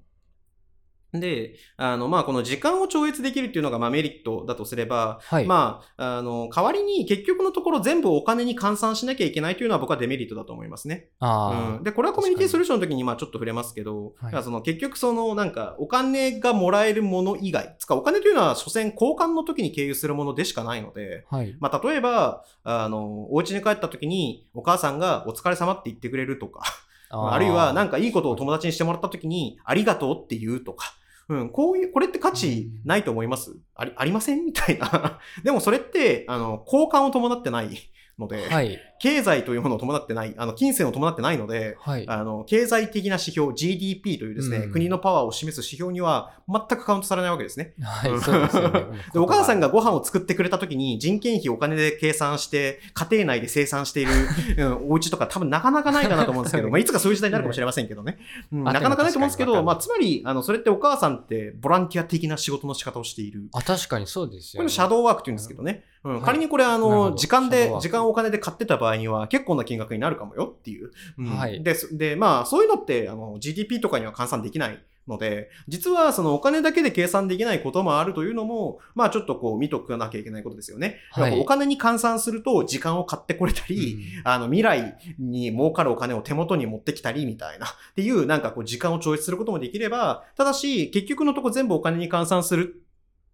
[1.12, 5.46] で、あの、まあ、この時間を超越できるっていうのが、まあ、メリットだとすれば、はい。
[5.46, 11.08] まあ、あの、代わりに結局のところ全部お金に換算しなきゃいけないというのは僕はデメリットだと思いますね。
[11.20, 21.36] あうん、で、これはコミュニティソリューションの時にまあちょっと触れますけど、はいその結局そのなんかお金がもらえるもの以外、つかお金というのは所詮交換の時に経由するものでしかないので、あ。
[21.36, 21.56] はい。
[21.58, 26.62] まあ例えば、あの、お家に帰った時にお母さんがお疲れ様って言ってくれるとか、
[27.10, 30.94] あるいはなんかいいことを友達にしてもらった時にありがとうって言うとか、
[31.28, 33.54] うん、こういう、これって価値ないと思います？
[33.74, 34.44] あり、ありません？
[34.44, 35.20] みたいな。
[35.44, 37.70] でもそれって、あの、交換を伴ってない
[38.18, 38.78] ので、はい。
[38.98, 42.08] 経済というものを伴ってない、あの、金銭を伴ってないので、はい。
[42.08, 47.74] あの、経済的な指標、GDP というですね、うん国のパワーを示す指標には全くカウントされないわけですね。
[47.80, 48.84] はい、そうですよね。
[49.12, 54.12] で、お母さんがご飯を作ってくれた時に人件費お金で計算して、家庭内で生産している、
[54.58, 58.18] うん、お家とか多分なかなかないかなと思うんですけど、まあ、いつかそういう時代になるかもしれませんけどね。
[58.52, 63.48] うんあなかなかないと思うんですけど、まあ、つまり、あの、それってお母さんってボランティア的な仕事の仕方をしている。
[63.52, 64.64] あ、確かにそうですよね。
[64.64, 65.84] これシャドーワークって言うんですけどね。
[66.04, 70.90] うんはい仮にこれ、あの、時間で時間をお金で買ってた場合には結構な金額になるかもよっていう。
[71.18, 71.26] うん。
[71.36, 71.62] はい。
[71.62, 80.98] で、そで、まあ、そういうのって、あの、GDP とかには換算できないので、実はそのお金だけで計算できないこともあるというのも、まあ、ちょっとこう見とかなきゃいけないことですよね。
[81.10, 81.40] はい。
[81.40, 84.02] お金に換算すると時間を買ってこれたり、うん。
[84.24, 92.82] あの、未来に儲かるお金を手元に持ってきたりみたいな、っていう、なんかこう、時間を調節することもできれば、ただし、結局のとこ全部お金に換算する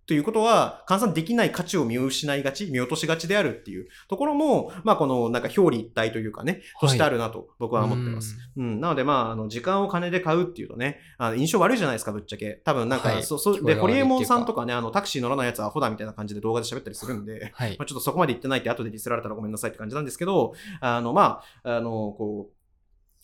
[0.06, 8.36] ということは、換算できない価値を見失いがち、見落としがちであるっていうところも、まあ、この、なんか表裏一体というかね、としてあるなと僕は思ってます。
[8.56, 12.60] うん、なので、まあ、あの、時間を金で買うっていうとね、あの印象悪いじゃないですか、ぶっちゃけ。
[12.64, 17.86] 多分、なんか、はいそ、そう、で、ホリエモンさんとかね、あの、タクシー乗らないやつはアホだみたいな感じで動画で喋ったりするんで、はいまあ、。
[17.86, 22.63] ちょっとそこまで言ってないって後でディスられたらごめんなさいって感じなんですけど、あの、まあ、あの、こう、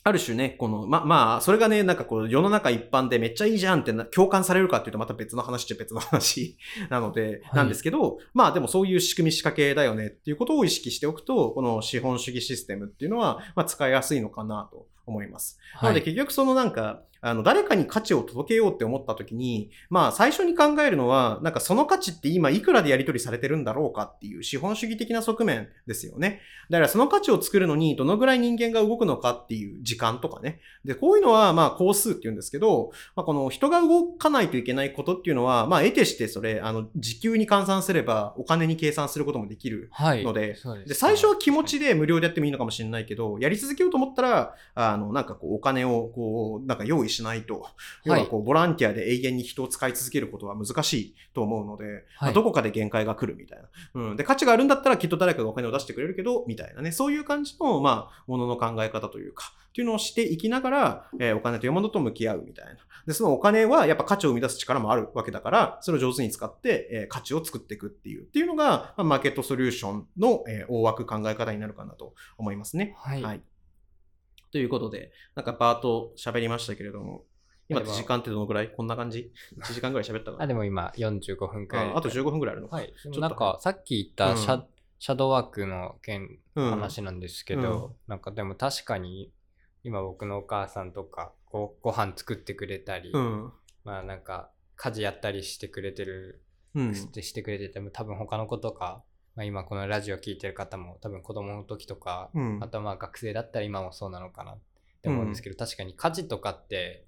[0.02, 6.56] ある種ね、この、ま、まあ、それがね、なんかこう、世の中一般でめっちゃいいじゃんってな共感されるかっていうとまた別の話っちゃ別の話
[6.88, 15.58] なので、はいなんですけど、まあでもそういう仕組み仕掛けだよねっていうことを意識しておくと、この資本主義システムっていうのは、まあ使いやすいのかなと思います。
[15.82, 26.40] なので結局そのなんか、あの、誰かに価値を届けようって思った時に、まあ最初に考えるのは、なんかその価値って今いくらでやり取りされてるんだろうかっていう資本主義的な側面ですよね。
[26.70, 30.60] だからその価値を作るのにどのぐらい人間が動くのかっていう時間とかね。
[30.84, 40.24] で、こういうのはまあ工数って言うんですけど、まあこの人が動かないといけないことっていうのは、まあ得てしてそれ、あの、時給に換算すればお金に計算することもできるはい。
[40.24, 47.66] のでそうすで、最初は気持ちで無料でやってもいいのかもしれないけど、やり続けようと思ったら、あの、なんかこう、お金をこう、なんか用意しないと、
[48.04, 53.68] 要はこう、ボランティアで永遠に人を使い続けることは難しいと思うので、まあどこかで限界が来るみたいな。
[53.94, 54.16] うん。
[54.16, 62.72] で、価値があるんだったらきっと誰かがお金を出してくれるけど、みたいなね、そういう感じの、まあ、ものの考え方というか、っていうのをしていきながら、えーお金というものと向き合うみたいな。
[63.06, 72.94] で、そのお金はやっぱ価値を生み出す力もあるわけだから、それを上手に使って、えー価値を作っていくっていう、っていうのが、まあマーケットソリューションの、えー大枠考え方になるかなと思いますね。
[72.98, 73.22] はい。
[73.22, 73.42] はい。
[74.52, 77.24] ということで、なんかバーと喋りましたけれども、
[77.68, 78.70] 今時間ってどのくらい？
[78.70, 80.44] こんな感じ ?1 時間ぐらい喋ったかな？
[80.44, 81.88] あ、でも今45分くらい。
[81.90, 82.76] ああと15分ぐらいあるのか。
[82.76, 82.86] はい。
[82.86, 84.64] でもちょっとなんか、さっき言ったシャ,、うん
[84.98, 89.32] シャドーワークの件、うん話なんですけど、なんかでも確かに、
[89.84, 93.52] 今僕のお母さんとかごご飯作ってくれたり、うん。
[93.84, 96.42] まあなんか家事やったりしてくれてる、
[96.74, 96.94] うん。
[96.94, 99.04] してしてくれてても多分他の子とか、
[99.40, 102.58] まあ、今このラジオ聞いてる方も多分子供の時とか、うん。
[102.62, 104.58] あとはまあ学生だったら今もそうなのかなっ
[105.02, 107.06] て思うんですけど、確かに家事とかって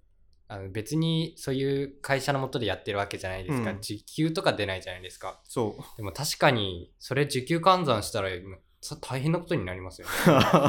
[0.48, 3.80] あの別にそういう会社のもとでやってるわけじゃないですか、うん。
[3.82, 5.40] 時給とか出ないじゃないですか。
[5.44, 5.96] そう。
[5.98, 8.30] でも確かにそれ時給換算したら
[9.02, 10.14] 大変なことになりますよね。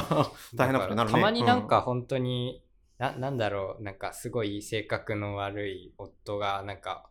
[0.55, 1.13] 大変なことになるね。
[1.13, 2.61] たまになんか本当に、
[2.97, 7.09] ななんだろうなんかすごい性格の悪い夫がなんか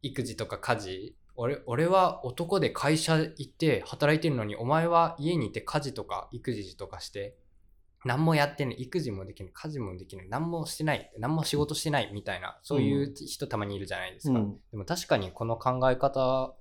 [0.00, 7.36] 育児とか家事俺俺は男で会社行って働いてるのにお前は家にいて家事とか育児とかして
[8.04, 14.56] 何もやってない育児もできない家事もできない何もしてない何も仕事してないみたいなそういう人たまにいるじゃないですか、うん。
[14.70, 16.54] でも確かにこの考え方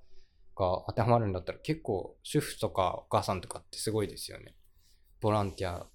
[0.55, 4.55] が当てはまるんだったら結構主婦とかお母さんとかってすごいですよね。
[5.19, 5.87] ボランティア、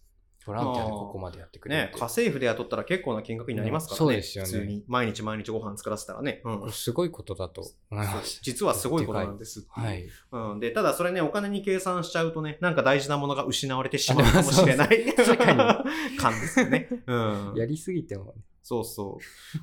[0.46, 3.98] ボランティアでここまでやってくれるね家政婦で雇ったら結構な金額になりますからね。
[3.98, 4.84] そうですよね普通に。
[4.86, 6.40] 毎日毎日ご飯作らせたらね。
[6.44, 8.40] うんすごいことだと思います。
[8.42, 10.06] 実はすごいことなんですはい。
[10.32, 15.12] うん、で、ただそれね、お金に計算しちゃうとね、なんか大事なものが失われてしまうかもしれない。
[15.14, 15.84] 確か
[16.18, 16.88] 感ですよね。
[17.06, 17.54] うん。
[17.56, 18.32] やりすぎてもね。
[18.62, 19.18] そうそ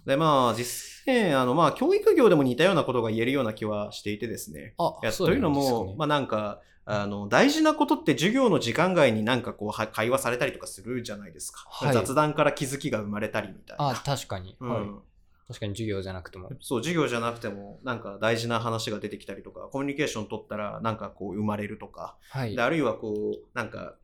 [0.06, 0.10] う。
[0.10, 4.74] で、まあ、実際ね、あの、まあ、教育業でも似たようなことが言えるような気はしていてですね。
[4.80, 11.66] あいやというのも、まあなんか、あの、大事なことって授業の時間外になんかこう、は会話されたりとかするじゃないですか。
[11.68, 13.90] はい雑談から気づきが生まれたりみたいな。
[13.90, 15.02] あ、確かに、うんはい。
[15.48, 16.50] 確かに授業じゃなくても。
[16.62, 22.62] そう、授業じゃなくても、なんか大事な話が出てきたりとか、コミュニケーション取ったら、なんかこう生まれるとか、はいで、。
[22.62, 23.96] あるいはこう、なんか、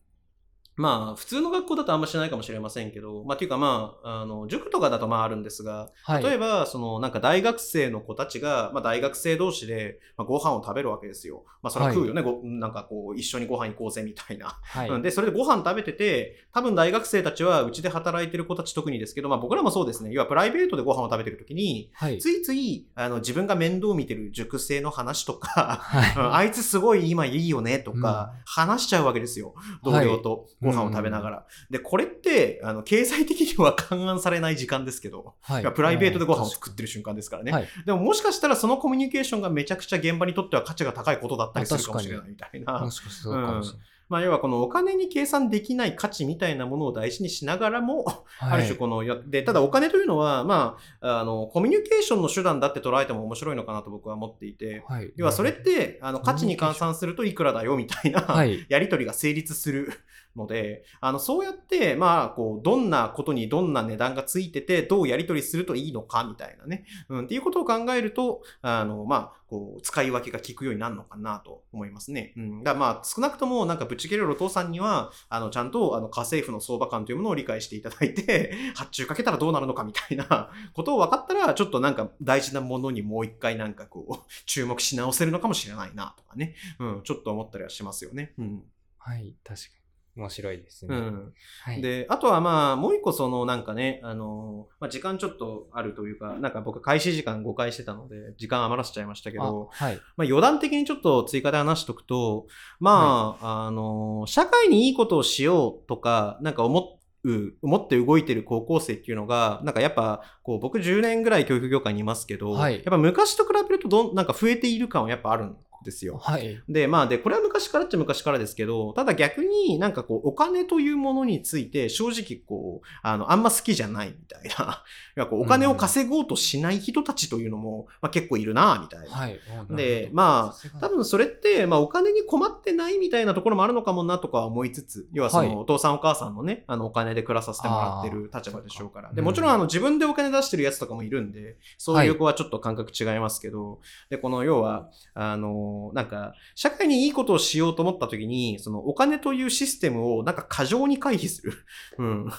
[0.78, 6.24] まあ、普通の学校だとあんましないかもしれませんけど、まあ、っていうかまあ、あの、塾とかだとまああるんですが、はい。
[6.24, 11.43] 例えば、その、なんか大学生の子たちが、まあ大学生同士で、まあ、ご飯を食べるわけですよ。
[11.61, 14.59] まあそれは食うよね、ごなんかこう、一緒にご飯行こうぜみたいな。
[14.63, 14.89] はい。
[14.89, 20.11] う んで、それでご飯食べてて、多分大学生たちはうちで働いてる子たち特にですけど、まあ僕らもそうですね。
[20.11, 22.17] 要はプライベートでご飯を食べてるときに、はい。
[22.17, 25.82] ついつい、あの、自分が面倒見てる塾生の話とか、
[26.32, 29.53] あいつすごい今いいよねとか、話しちゃうわけですよ。
[29.84, 31.45] 同僚とご飯を食べながら。
[31.70, 35.51] で、これって、あの、経済的には勘案されない時間ですけど、い。
[35.53, 37.51] はいプライベートでご飯を作っってる瞬間ですからね。
[37.51, 37.68] はい。
[37.86, 42.89] でももしかしたらそのコミュニケーションがめちゃくちゃ現場にとっては価値が高いことだったりするかもしれないみたいなも。
[42.89, 43.62] しかしてそうか。
[44.09, 55.14] まあ要はこのお金に計算できない価値みたいなものを大事にしながらも、ある種このや、で、ただお金というのは、まあ、あの、コミュニケーションの手段だって捉えても面白いのかなと僕は思っていて、はい。
[55.16, 58.66] 要はそれって、あの、価値に換算するといくらだよみたいな、はい。
[58.68, 59.93] やり取りが成立する
[60.36, 72.34] ので、あの、そうやって、まあ、こう、どんなことにどんな値段がついてて、どうやり取りするといいのかみたいなね、うん、っていうことを考えると、あの、まあ、こう、使い分けが効くようになるのかなと思いますね。
[72.38, 72.64] うん。
[72.64, 86.56] だまあ、少なくとも、なんか、ぶちぎれるお父さんには、あの、ちゃんと、あの、家政婦の相場感というものを理解していただいて、 発注かけたらどうなるのかみたいな ことを分かったら、ちょっとなんか、大事なものにもう一回なんかこう、注目し直せるのかもしれないなとかね。
[86.80, 88.34] うん、ちょっと思ったりはしますよね。
[88.38, 88.64] うん。
[88.98, 89.36] はい。
[89.44, 89.81] 確かに。
[90.16, 90.95] 面白いですね。
[90.95, 91.34] うん。
[91.64, 91.82] はい。
[91.82, 99.95] で、あとはまあ、もう一個そのなんかね、あの、まあ、時間ちょっとあるというか、なんか僕開始時間誤解してたので、時間余らせちゃいましたけど、あはい。
[100.18, 102.47] まあ余談的にちょっと追加で話しとくと、
[102.80, 116.18] まあ、あの、社会にいいことをしようとか、なんか思う、思って動いてる高校生っていうのが、なんかやっぱ、こう僕10年ぐらい教育業界にいますけど、はいやっぱ昔と比べるとどん、なんか増えている感はやっぱあるんですよ。
[116.18, 116.62] はい。
[116.68, 124.84] で、まあ、で、これは昔からっちゃ昔からですけど、ただ逆になんかこう、お金というものについて正直こう、あの、あんま好きじゃないみたいな。
[125.18, 129.16] いやこうお金を稼ごうとしない人たちというのも、まあ結構いるな、みたいな。
[129.16, 129.40] はい。
[129.70, 139.12] で、まあ、多分それって、まあお金に困ってないみたいなところもあるのかもなとかは思いつつ、要はそはいのお父さんお母さんのね、あのお金で暮らさせてもらってる立場でしょうから。
[139.14, 143.80] で、もちろんあの自分でお金出してるやつとかもいるんで、そういう子はちょっと感覚違いますけど、
[144.10, 151.53] で、この要は、あの、なんか、社会にいいことをしようと思った時に、そのお金というシステムをなんか過剰に回避する。
[151.97, 152.07] うん。
[152.07, 152.30] うん。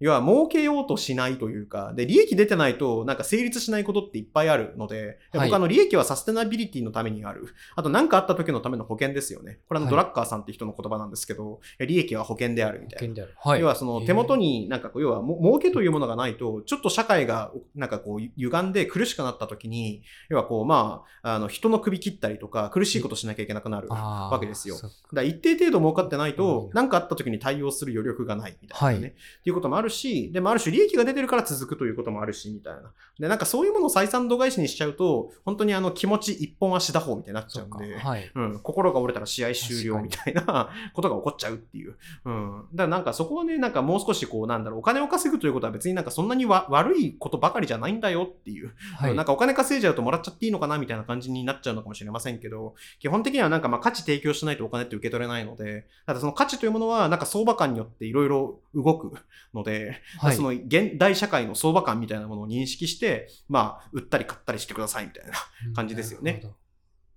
[0.00, 7.54] 要は儲けようとしないというか、で、利益出てないとなんか成立しないことっていっぱいあるので、ではい僕あの利益はサステナビリティのためにある。
[7.76, 9.60] あと何かあった時のための保険ですよね。
[9.68, 13.14] これあのはいドラッカーさんって人の言葉なんですけど、利益は保険であるみたいな。
[13.14, 13.34] 保険である。
[13.38, 13.60] はい。
[13.60, 23.88] 要はその手元になんかこう要はも儲けというものがないと、ちょっと社会がなんかこう歪んで苦しくなった時に、要はこうまあ、あの人の首切ったりとか苦しいことしなきゃいけなくなる。
[23.88, 24.76] わけですよ
[25.12, 29.06] だ一定程度儲かってないとう、ん何かあった時に対応する余力がないみたいなね。
[29.06, 32.92] はいっていうこともあるし、でもある種利益が出てるから続くということもあるし、みたいな。
[33.18, 37.58] で、なんかそういうものを採算度外視にしちゃうと、本当にあの気持ち一本足打法みたいになっち。
[37.58, 38.30] ゃうんで、はい。
[38.34, 41.96] うん、心が折れたら試合終了みたいなことが起こっちゃうっていう。
[42.24, 42.64] うん。
[42.72, 48.74] だからなんかそこはね、なんかもう少しこうなんだろう、お金を稼ぐということは別になんかそんなにわ悪いことばかりじゃないんだよっていう。
[48.96, 49.14] はい。
[49.14, 52.63] なんかお金稼いじゃうともらっちゃっていいのかなみたいな感じになっちゃうのかもしれませんけど、
[52.98, 59.12] 基本的にはなんかまあ価値提供しないとお金って受け取れないので、ただその価値というものはなんか相場感によっていろいろ動く
[59.52, 65.32] ので、はいその現代社会の相場感みたいなものを認識して、まあ、売ったり買ったりしてくださいみたいな。
[65.74, 66.42] 感じですよね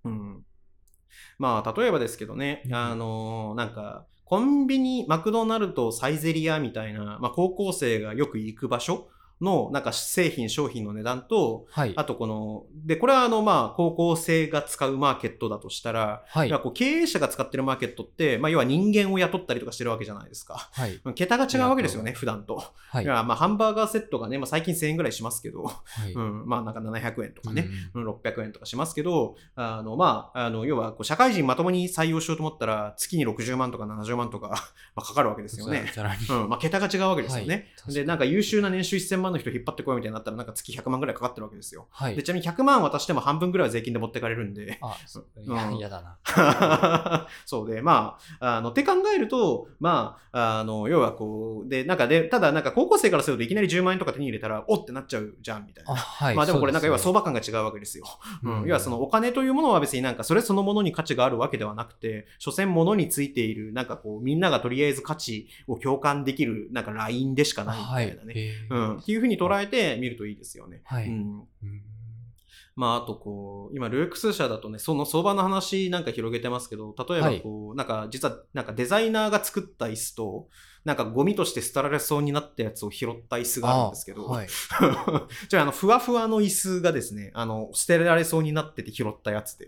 [0.04, 0.43] うん。
[1.38, 9.08] まあ、例えばですけどね、うんあのなんか、コンビニ、マクドナルド、サイゼリアみたいな、まあ、高校生がよく行く場所
[9.42, 11.94] の、なんか製品、商品の値段と、はい。
[11.96, 16.52] あとこの、で、これはあの、まあ、高校生が使うマーケットだとしたら、はい。
[16.52, 20.70] こう経営者が使ってるマーケットって、まあ、要は人間を雇ったりとかしてるわけじゃないですか。
[20.72, 21.00] はい。
[21.14, 22.64] 桁が違うわけですよね、普段と。
[22.90, 23.04] はい。
[23.04, 25.74] いや、まあ、ハンバーガーセットがね、まあ、最近1000円ぐらいしますけど、は
[26.08, 26.14] い。
[26.14, 34.58] うん、まあ、なんか700円とかね、うんうん、600円とかしますけど、あの、まあ、あの、要は、こう、社会人まともに採用しようと思ったら、月に60万とか70万とか、ま
[34.98, 35.92] あ、かかるわけですよね。
[36.30, 37.68] うん、まあ、桁が違うわけですよね。
[37.88, 41.88] で、なんか優秀な年収1000万の人引っ張ってこいみたいになったら、なんか月100万ぐらいかかってるわけですよ。
[41.90, 42.24] はいで、。
[42.24, 47.28] ちなみに100万渡しても半分ぐらいは税金で持ってかれるんで、あ、そういうんや、嫌だな。
[47.46, 55.96] そうで、まあ、あの、って考えると、まあ、あの、要はこう、で、なんかで、ただなんか高校生からするといきなり10万円とか手に入れたら、おってなっちゃうじゃん、みたいなあ、。
[55.96, 56.36] はい。
[56.36, 58.06] まあでもこれなんか要はそ相場感が違うわけですよ。
[58.44, 68.34] ううん、要はそのお金というものは別になんかそれそのものに価値があるわけではなくて、所詮物についている、なんかこうみんながとりあえず価値を共感できるなんかラインでしかないみたいなね。
[68.36, 68.98] へーうん。
[68.98, 70.82] っていうふうに捉えてみるといいですよね。
[70.86, 71.47] はいうん。
[71.63, 71.82] うん
[72.78, 80.47] まあ、あとこう、今、ルークス社だとね、その相場の話なんか広げてますけど、例えばこう、なんか実は、なんかデザイナーが作った椅子と、
[80.86, 84.47] なんかゴミとして捨てられそうになったやつを拾った椅子があるんですけど、はい。
[85.49, 89.65] じゃあ、あの、ふわふわの椅子がですね、あの、捨てられそうになってて拾ったやつで、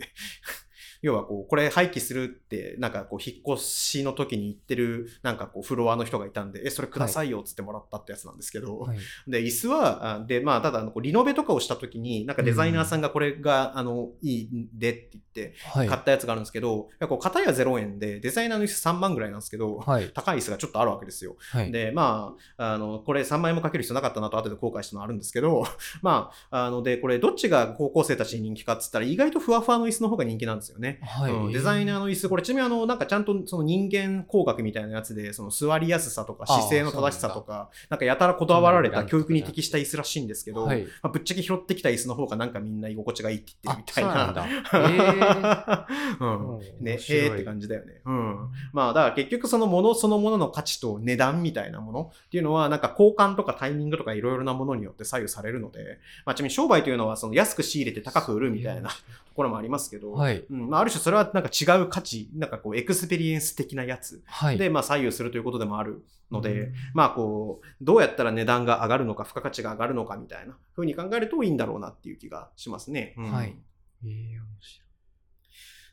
[1.02, 8.98] 要はこう、これ廃棄するって、なんかこう、引っ越しの時に言ってる、なんかこう、フロアの人がいたんで、え、それくださいよっつってもらったってやつなんですけど、はい。
[9.28, 15.88] で、椅子は、あで、まあ、ただ、リノベとかをした時に、なんかデザイナーさんがこれが、あの、いいんでって言って、はい。
[15.88, 20.10] 買ったやつがあるんですけど、いやこう、片や0円で、デザイナーの椅子3万ぐらいなんですけど、はい。
[20.14, 21.38] 高い椅子がちょっとあるわけですよ。
[21.52, 21.72] はい。
[21.72, 25.64] で、まあ、あの、これ3万円もかける必要なかったなと後で後悔したのあるんですけど、
[26.02, 30.89] まあ、あの、で、これどっちが高校生たちに人気かっつったら、意外とふわふわの椅子の方が人気なんですよね。
[31.02, 31.32] はい。
[31.32, 40.84] うんデザイナーの椅子、これちなみにあの、なんかちゃんとその人間工学みたいなやつで、その座りやすさとか姿勢の正しさとか、なんかやたらこだわられた教育に適した椅子らしいんですけど、はい。
[40.84, 45.88] まあ、ぶっちゃけ拾ってきた椅子の方がなんかみんな居心地がいいって言ってるあみ、たいなんな。
[46.20, 48.02] うんうんね、へーって感じだよね。
[48.06, 48.50] うん。
[48.74, 58.96] まあ、だから結局そのものそのものの価値と値段みたいなものっていうのは、なんか交換とかタイミングとかいろいろなものによって左右されるので、まあ、ちなみに商売というのはその安く仕入れて高く売るみたいなと
[59.36, 60.44] ころもありますけど、はい。
[60.50, 64.58] うんまあ、ある種それはなんか違う価値、なんかこう experience 的なやつはい。
[64.58, 73.14] で、まあ左右するということでもあるので、うんまあこう、どうやったら値段が上がるのか、付加価値が上がるのかみたいな風に考えるといいんだろうなっていう気がしますね。
[73.18, 73.56] うんはい
[74.04, 74.86] えー、面白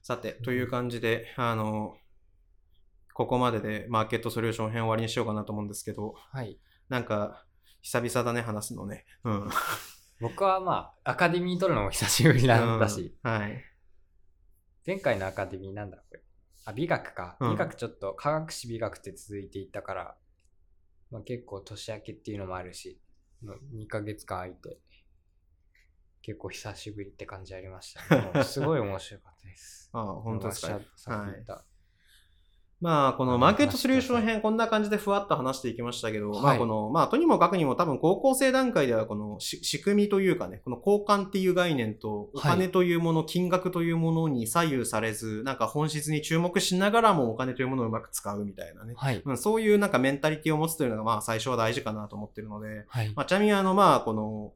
[0.02, 1.96] さて、という感じで、あの、
[3.12, 6.36] ここまででマーケットソリューション編終わりにしようかなと思うんですけど、い。
[6.36, 6.58] はい。
[6.88, 7.44] なんか、
[7.80, 9.04] 久々だね、話すのね。
[9.24, 9.48] うん。
[10.20, 13.64] 僕はまあ、アカデミー取るのも久しぶりだったし、うんはい。
[14.86, 16.22] 前回のアカデミーなんだこれ。
[16.64, 17.36] あ、美学か。
[17.40, 20.16] うん美学ちょっと科学史美学って続いていったから、
[21.10, 23.00] まあ、結構年明けっていうのもあるし、
[23.42, 24.78] まあ2ヶ月間空いて、
[26.22, 28.30] 結構久しぶりって感じありました、ね。
[28.32, 29.90] もうすごい面白かったです。
[29.92, 30.78] ああ、本当ですか？
[30.78, 31.65] ささっき言った。
[32.80, 48.92] まあ、このマーケットソリューション編、こんな感じでふわっと話していきましたけど、はいまあ、この、まあ、とにもかくにも多分高校生段階では、このし仕組みというかね、この交換っていう概念と、お金というもの、金額というものに左右されず、なんか本質に注目しながらもお金というものをうまく使うみたいなね。
[48.94, 49.22] はい。
[49.24, 53.12] うん、そういうなんかメンタリティを持つというのが、まあ、最初は大事かなと思ってるので、はい。
[53.16, 54.52] まあ、ちなみにあの、まあ、この、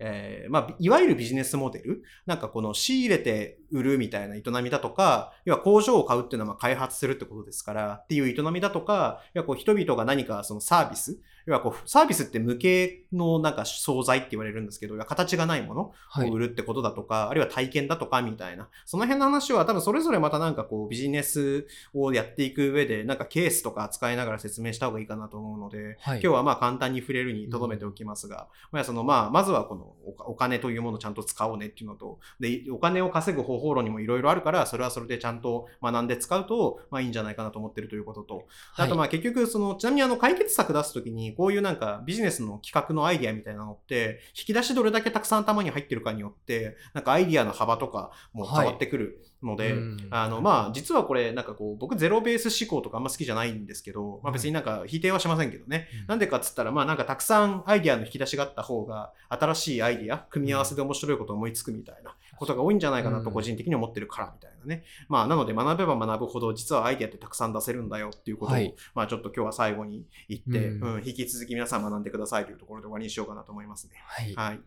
[0.00, 26.20] えーまあ、いわゆるビジネスモデルなんかこの仕入れて売るみたいな営みだとか、要は工場を買うっていうのはまあ開発するってことですから、っていう営みだとか、要はこう人々が何かそのサービス、要はこうサービスって無形のなんか惣菜って言われるんですけど、要は形がないものはいを売るってことだとか、あるいは体験だとかみたいな、その辺の話は多分それぞれまたなんかこうビジネスをやっていく上で、なんかケースとか扱いながら説明した方がいいかなと思うので、はい。
[26.20, 29.94] 今日はまあ簡単に触れるに留めておきますが、まあそのまあまずはこの
[30.26, 38.38] おお金というものをちゃんと使おうねっていうのと、で、お金を稼ぐ方法論にもいろいろあるから、それはそれでちゃんと学んで使うと、まあいいんじゃないかなと思ってるということと、
[38.76, 50.08] であとまあ結局その、ちなみにあの解決策出すときに、こういうなんかビジネスの企画のアイディアみたいなのって、引き出しどれだけたくさん頭に入ってるかによって、なんかアイディアの幅とかも変わってくるので、うん。
[50.10, 55.88] あの、まあ、実はこれ、なんかこう、僕ゼロベース思考とかあんま好きじゃないんですけど、まあ別になんか否定はしませんけどね。
[56.02, 56.06] うん。
[56.08, 64.84] なんでかっつったら、まあなんかたくさんアイディアの引き出しがあった方が、新しいアイディア、組み合わせで面白いことを思いつくみたいなことが多いんじゃないかなとうん個人的に思ってるからみたいなね。
[65.08, 73.94] まあなので学べば学ぶほど実はアイディアってたくさん出せるんだよっていうことを、はいまあちょっと今日は最後に言って、ううんん、引き続き皆さん学んでくださいというところで終わりにしようかなと思いますね。
[74.06, 74.34] はい。
[74.34, 74.60] はい。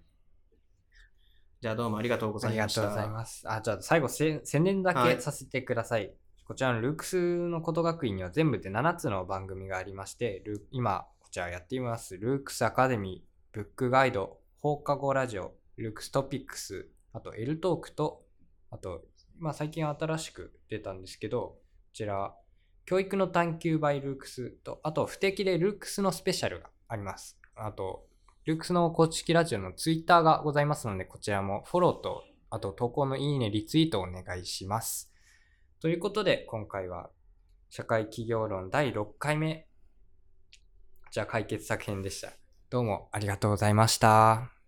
[1.62, 2.82] じゃあどうもありがとうごあざいました。
[2.82, 3.44] りがとうございます。
[3.46, 6.12] あ、じゃあ最後せ宣伝だはいけさせてください。
[6.44, 12.18] こちらのルークスのこと学院には全部で7つの番組がありまして、ル今こちらやっています。
[12.18, 18.26] ルークスアカデミー、ブックガイド、放課後ラジオ、ルークストピックス、あと L トークと、
[18.70, 19.04] あと、
[19.38, 21.58] まあ最近新しく出たんですけど、こ
[21.94, 22.36] ちら、
[22.86, 27.40] 教育の探求 by ルークスと、あと不定期でルークスのスペシャルがあります。
[27.56, 28.06] あと、
[28.46, 35.12] ルークスの公式ラジオのツイッターがございますので、こちらもフォローと、あと投稿のいいね、リツイートをお願いします。
[35.80, 37.10] ということで、今回は
[37.70, 39.68] 社会企業論第6回目、
[41.12, 42.34] じゃあ解決作編でした。
[42.70, 44.61] どうもありがとうございました。